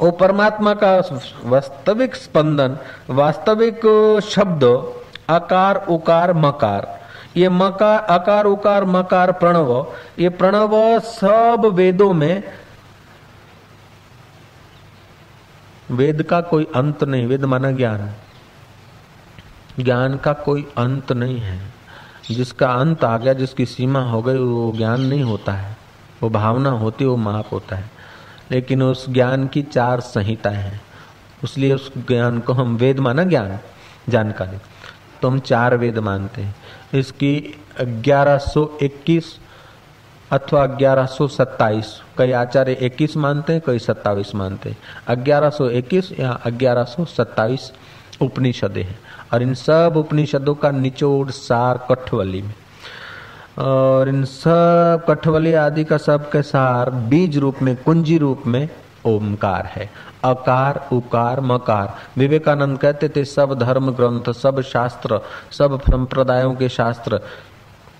वो 0.00 0.10
परमात्मा 0.10 0.74
का 0.74 0.96
वास्तविक 1.44 2.14
स्पंदन, 2.14 2.78
वास्तविक 3.10 3.80
शब्द, 4.22 4.64
आकार, 5.30 5.86
उकार, 5.88 6.32
मकार। 6.32 7.00
ये 7.36 7.48
मकार, 7.48 7.98
आकार, 7.98 8.44
उकार, 8.44 8.84
मकार, 8.84 9.32
प्रणव, 9.32 9.92
ये 10.18 10.28
प्रणव 10.28 10.98
सब 11.00 11.70
वेदों 11.74 12.12
में 12.12 12.42
वेद 15.90 16.22
का 16.22 16.40
कोई 16.40 16.66
अंत 16.74 17.04
नहीं, 17.04 17.26
वेद 17.26 17.44
माना 17.44 17.70
ज्ञान 17.70 18.10
ज्ञान 19.80 20.16
का 20.16 20.32
कोई 20.32 20.68
अंत 20.78 21.12
नहीं 21.12 21.38
है। 21.40 21.79
जिसका 22.34 22.72
अंत 22.72 23.04
आ 23.04 23.18
गया, 23.18 23.32
जिसकी 23.32 23.66
सीमा 23.66 24.10
हो 24.10 24.22
गई, 24.22 24.38
वो 24.38 24.72
ज्ञान 24.76 25.00
नहीं 25.00 25.22
होता 25.22 25.52
है। 25.52 25.76
वो 26.22 26.30
भावना 26.30 26.70
होती 26.70 27.04
वो 27.04 27.16
माप 27.16 27.46
होता 27.52 27.76
है। 27.76 27.90
लेकिन 28.50 28.82
उस 28.82 29.10
ज्ञान 29.10 29.46
की 29.46 29.62
चार 29.62 30.00
संहिताएँ 30.00 30.56
हैं। 30.56 30.80
इसलिए 31.44 31.74
उस 31.74 31.92
ज्ञान 31.98 32.40
को 32.40 32.52
हम 32.52 32.76
वेद 32.76 32.98
माना 32.98 33.24
ज्ञान, 33.24 33.58
जानकारी। 34.08 34.58
तो 35.22 35.28
हम 35.28 35.40
चार 35.40 35.76
वेद 35.76 35.98
मानते 35.98 36.42
हैं। 36.42 36.56
इसकी 36.94 37.60
1121 37.80 39.38
अथवा 40.32 40.66
1127 40.66 42.02
कई 42.18 42.32
आचार्य 42.32 42.72
21 42.72 43.16
मानते 43.16 43.52
हैं, 43.52 43.62
कई 43.66 43.78
27 43.78 44.34
मानते 44.34 44.70
हैं। 44.70 44.78
1121 45.08 46.12
या 46.20 46.40
1127 46.46 47.72
उपनिषदे 48.20 48.82
हैं। 48.82 48.98
और 49.32 49.42
इन 49.42 49.54
सब 49.54 49.92
उपनिषदों 49.96 50.54
का 50.54 50.70
निचोड़ 50.70 51.30
सार 51.30 51.86
कठवली 51.90 52.42
में। 52.42 52.54
और 53.58 54.08
इन 54.08 54.24
सब 54.24 55.04
कठवली 55.08 55.52
आदि 55.52 55.84
का 55.84 55.96
सब 55.96 56.30
के 56.30 56.42
सार 56.42 56.90
बीज 56.90 57.38
रूप 57.38 57.56
में, 57.62 57.76
कुंजी 57.76 58.18
रूप 58.18 58.42
में 58.46 58.68
ओमकार 59.06 59.66
है। 59.66 59.90
अकार, 60.24 60.88
उकार, 60.92 61.40
मकार। 61.40 61.94
विवेकानंद 62.16 62.78
कहते 62.78 63.08
थे, 63.08 63.24
सब 63.24 63.58
धर्म 63.58 63.90
ग्रंथ, 63.90 64.32
सब 64.32 64.60
शास्त्र, 64.60 65.20
सब 65.50 65.80
संप्रदायों 65.80 66.54
के 66.54 66.68
शास्त्र 66.68 67.20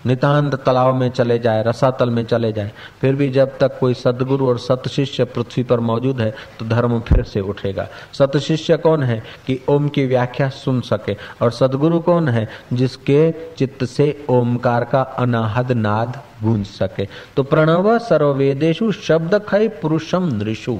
नितांत 0.05 0.55
तालाब 0.57 0.95
में 0.95 1.09
चले 1.11 1.39
जाए, 1.39 1.63
रसातल 1.63 2.11
में 2.11 2.25
चले 2.25 2.53
जाए, 2.53 2.71
फिर 3.01 3.15
भी 3.15 3.29
जब 3.31 3.57
तक 3.59 3.79
कोई 3.79 3.95
सदगुरु 3.95 4.47
और 4.49 4.59
सत 4.59 4.89
शिष्य 4.89 5.25
पृथ्वी 5.27 5.63
पर 5.63 5.81
मौजूद 5.83 6.21
है 6.21 6.31
तो 6.59 6.67
धर्म 6.67 6.99
फिर 7.01 7.23
से 7.25 7.41
उठेगा। 7.43 7.87
सत 8.13 8.37
शिष्य 8.39 8.77
कौन 8.79 9.03
है 9.03 9.23
कि 9.47 9.59
ओम 9.69 9.89
की 9.89 10.07
व्याख्या 10.07 10.49
सुन 10.51 10.81
सके? 10.83 11.17
और 11.43 11.51
सदगुरु 11.53 12.01
कौन 12.01 12.29
है 12.29 12.49
जिसके 12.73 13.31
चित्त 13.59 13.85
से 13.87 14.25
ओमकार 14.31 14.85
का 14.85 15.03
अनाहद 15.03 15.73
नाद 15.73 16.21
गूंज 16.43 16.67
सके? 16.67 17.09
तो 17.37 17.43
प्रणव 17.45 17.99
सर्ववेदेशु 18.01 18.93
शब्द 18.95 19.39
खय 19.49 19.69
पुरुषम 19.83 20.29
नृषु। 20.35 20.79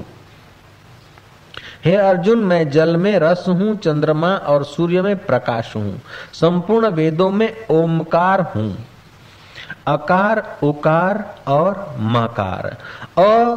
हे 1.85 1.95
अर्जुन, 1.95 2.39
मैं 2.39 2.69
जल 2.69 2.97
में 2.97 3.17
रस 3.19 3.45
हूँ, 3.47 3.75
चंद्रमा 3.75 4.35
और 4.47 4.63
सूर्य 4.63 5.01
में 5.01 5.15
प्रकाश 5.17 5.75
हूँ। 5.75 6.01
संपूर्ण 6.33 6.87
वेदों 6.89 7.29
में 7.31 7.67
ओमकार 7.71 8.41
हूँ। 8.55 8.75
अकार, 9.87 10.57
उकार 10.63 11.23
और 11.47 11.95
मकार। 11.99 12.67
अ 13.17 13.55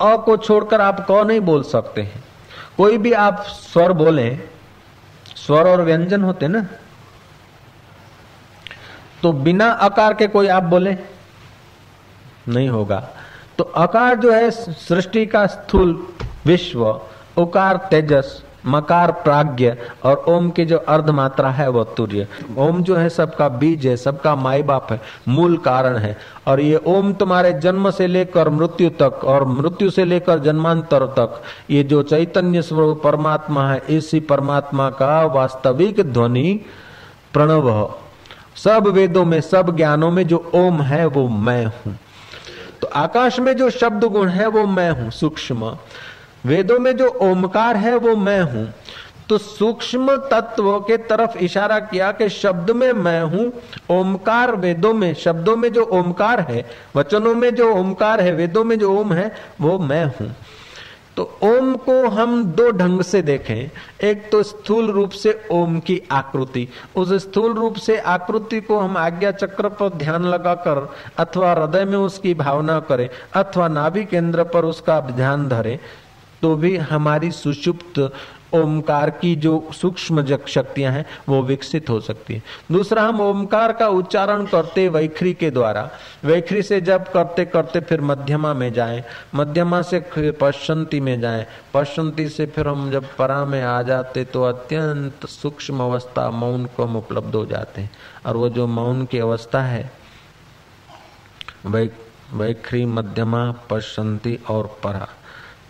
अ 0.00 0.16
को 0.16 0.36
छोड़कर 0.36 0.80
आप 0.80 1.06
क 1.10 1.24
नहीं 1.26 1.40
बोल 1.40 1.62
सकते 1.62 2.02
हैं। 2.02 2.22
कोई 2.76 2.98
भी 2.98 3.12
आप 3.12 3.42
स्वर 3.42 3.92
बोले, 3.92 4.38
स्वर 5.36 5.68
और 5.68 5.82
व्यंजन 5.82 6.22
होते 6.22 6.48
ना 6.48 6.66
तो 9.22 9.32
बिना 9.32 9.70
अकार 9.70 10.14
के 10.14 10.26
कोई 10.26 10.46
आप 10.48 10.62
बोले 10.62 10.96
नहीं 12.48 12.68
होगा। 12.68 13.00
तो 13.58 13.64
अकार 13.64 14.14
जो 14.14 14.32
है, 14.32 14.50
सृष्टि 14.50 15.24
का 15.26 15.46
स्थूल 15.46 15.92
विश्व, 16.46 17.00
उकार 17.36 17.76
तेजस 17.90 18.42
मकार 18.66 19.10
प्राग्ञ 19.12 19.72
और 20.04 20.24
ओम 20.28 20.50
की 20.50 20.64
जो 20.64 20.76
अर्ध 20.78 21.10
मात्रा 21.10 21.50
है 21.50 21.68
वो 21.68 21.84
तुर्य। 21.96 22.26
ओम 22.58 22.82
जो 22.82 22.96
है 22.96 23.08
सबका 23.08 23.48
बीज 23.50 23.86
है, 23.86 23.96
सबका 23.96 24.34
माई 24.36 24.62
बाप 24.62 24.92
है, 24.92 25.00
मूल 25.28 25.56
कारण 25.58 25.96
है। 25.96 26.16
और 26.46 26.60
ये 26.60 26.80
ओम 26.86 27.12
तुम्हारे 27.12 27.52
जन्म 27.52 27.90
से 27.90 28.06
लेकर 28.06 28.48
मृत्यु 28.48 28.90
तक 29.00 29.24
और 29.24 29.44
मृत्यु 29.44 29.90
से 29.90 30.04
लेकर 30.04 30.38
जन्मांतर 30.38 31.06
तक, 31.18 31.40
ये 31.70 31.82
जो 31.82 32.02
चैतन्य 32.02 32.62
स्वरूप 32.62 33.02
परमात्मा 33.04 33.68
है, 33.68 33.82
इसी 33.88 34.20
परमात्मा 34.20 34.90
का 34.90 35.24
वास्तविक 35.24 36.00
ध्वनि 36.02 36.60
प्रणव 37.32 37.94
सब 38.56 38.86
वेदों 38.86 39.24
में, 39.24 39.40
सब 39.40 39.76
ज्ञानों 39.76 40.10
में 40.10 40.26
जो 40.26 40.50
ओम 40.54 40.80
है 40.82 41.04
वो 41.06 41.28
मैं 41.28 41.64
हूँ। 41.66 41.98
तो 42.80 42.86
आकाश 42.86 43.38
में 43.40 43.56
जो 43.56 43.68
शब्द 43.70 44.04
गुण 44.04 44.28
है 44.28 44.46
वो 44.46 44.64
मैं 44.66 44.90
हूँ, 44.90 45.10
सूक्ष्म। 45.10 45.76
वेदों 46.46 46.78
में 46.78 46.96
जो 46.96 47.08
ओमकार 47.22 47.76
है, 47.76 47.96
वो 47.96 48.16
मैं 48.16 48.40
हूँ। 48.42 48.72
तो 49.28 49.38
सूक्ष्म 49.38 50.16
तत्व 50.16 50.78
के 50.78 50.96
तरफ़ 50.96 51.38
इशारा 51.38 51.78
किया 51.80 52.12
कि 52.12 52.28
शब्द 52.28 52.70
में 52.70 52.92
मैं 52.92 53.22
हूँ, 53.22 53.52
ओमकार 53.90 54.54
वेदों 54.56 54.94
में, 54.94 55.14
शब्दों 55.14 55.56
में 55.56 55.72
जो 55.72 55.84
ओमकार 55.84 56.40
है, 56.40 56.64
वचनों 56.96 57.34
में 57.34 57.54
जो 57.54 57.72
ओमकार 57.74 58.20
है, 58.20 58.32
वेदों 58.32 58.64
में 58.64 58.78
जो 58.78 58.98
ओम 58.98 59.12
है, 59.12 59.32
वो 59.60 59.78
मैं 59.78 60.04
हूँ। 60.04 60.34
तो 61.16 61.38
ओम 61.42 61.74
को 61.76 62.08
हम 62.08 62.44
दो 62.44 62.70
ढंग 62.70 63.02
से 63.02 63.22
देखें। 63.22 63.70
एक 64.08 64.30
तो 64.32 64.42
स्थूल 64.42 64.90
रूप 64.90 65.10
से 65.10 65.40
ओम 65.50 65.78
की 65.80 66.00
आकृति। 66.12 66.68
उस 66.96 67.12
स्थूल 67.12 67.52
रूप 67.52 67.74
से 67.74 67.98
आकृति 67.98 68.60
को 68.60 68.78
हम 68.78 68.96
आज्ञा 68.96 69.30
चक्र 69.30 69.68
पर 69.68 69.88
ध्यान 69.88 70.24
लगाकर 70.24 70.88
अथवा 71.18 71.52
हृदय 71.52 71.84
में 71.84 71.98
उसकी 71.98 72.34
भावना 72.34 72.80
करें, 72.80 73.08
अथवा 73.34 73.68
नाभि 73.68 74.04
केंद्र 74.04 74.44
पर 74.44 74.64
उसका 74.64 75.00
ध्यान 75.00 75.48
धरें। 75.48 75.78
तो 76.42 76.54
भी 76.56 76.76
हमारी 76.76 77.30
सुषुप्त 77.32 78.12
ओमकार 78.54 79.10
की 79.12 79.34
जो 79.36 79.52
सूक्ष्म 79.74 80.24
शक्तियाँ 80.46 80.92
हैं, 80.92 81.04
वो 81.28 81.42
विकसित 81.42 81.90
हो 81.90 81.98
सकती 82.00 82.34
है। 82.34 82.42
दूसरा, 82.72 83.02
हम 83.02 83.20
ओमकार 83.20 83.72
का 83.72 83.88
उच्चारण 83.88 84.44
करते 84.46 84.88
वैखरी 84.88 85.32
के 85.34 85.50
द्वारा। 85.50 85.88
वैखरी 86.24 86.62
से 86.62 86.80
जब 86.80 87.10
करते 87.12 87.44
करते 87.44 87.80
फिर 87.80 88.00
मध्यमा 88.00 88.52
में 88.54 88.72
जाएँ, 88.72 89.02
मध्यमा 89.34 89.80
से 89.82 90.00
पश्चंती 90.40 91.00
में 91.00 91.20
जाएँ 91.20 91.46
पश्चंती 91.74 92.28
से 92.28 92.46
फिर 92.46 92.68
हम 92.68 92.90
जब 92.90 93.06
परा 93.16 93.44
में 93.44 93.62
आ 93.62 93.80
जाते 93.82 94.24
तो 94.24 94.42
अत्यंत 94.44 95.26
सूक्ष्म 95.26 95.80
अवस्था 95.82 96.30
मौन 96.32 96.64
को 96.66 96.84
हम 96.84 96.96
उपलब्ध 96.96 97.34
हो 97.34 97.44
जाते 97.46 97.80
हैं। 97.82 97.90
और 98.26 98.36
वो 98.36 98.48
जो 98.48 98.66
मौन 98.66 99.04
की 99.06 99.18
अवस्था 99.20 99.62
है 99.62 99.90
वैखरी, 101.66 102.84
मध्यमा 102.86 103.50
पश्चंती 103.70 104.38
और 104.50 104.66
परा। 104.84 105.08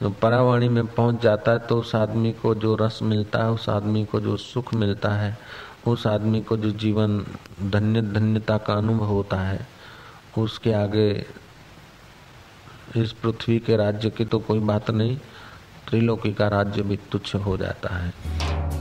जो 0.02 0.10
परावाणी 0.10 0.68
में 0.68 0.86
पहुँच 0.86 1.20
जाता 1.22 1.52
है 1.52 1.58
तो 1.58 1.78
उस 1.78 1.94
आदमी 1.94 2.32
को 2.32 2.54
जो 2.54 2.74
रस 2.76 2.98
मिलता 3.02 3.42
है, 3.44 3.50
उस 3.50 3.68
आदमी 3.68 4.04
को 4.04 4.20
जो 4.20 4.36
सुख 4.36 4.74
मिलता 4.74 5.08
है, 5.08 5.36
उस 5.86 6.06
आदमी 6.06 6.40
को 6.40 6.56
जो 6.56 6.70
जीवन 6.70 7.18
धन्य, 7.62 8.02
धन्यता 8.02 8.56
का 8.58 8.74
अनुभव 8.74 9.04
होता 9.04 9.40
है, 9.40 9.66
उसके 10.38 10.72
आगे 10.72 11.10
इस 12.96 13.12
पृथ्वी 13.12 13.58
के 13.58 13.76
राज्य 13.76 14.10
की 14.10 14.24
तो 14.24 14.38
कोई 14.38 14.58
बात 14.58 14.90
नहीं, 14.90 15.16
त्रिलोकी 15.88 16.32
का 16.32 16.48
राज्य 16.48 16.82
भी 16.82 16.98
तुच्छ 17.12 17.34
हो 17.34 17.56
जाता 17.56 17.94
है। 17.94 18.79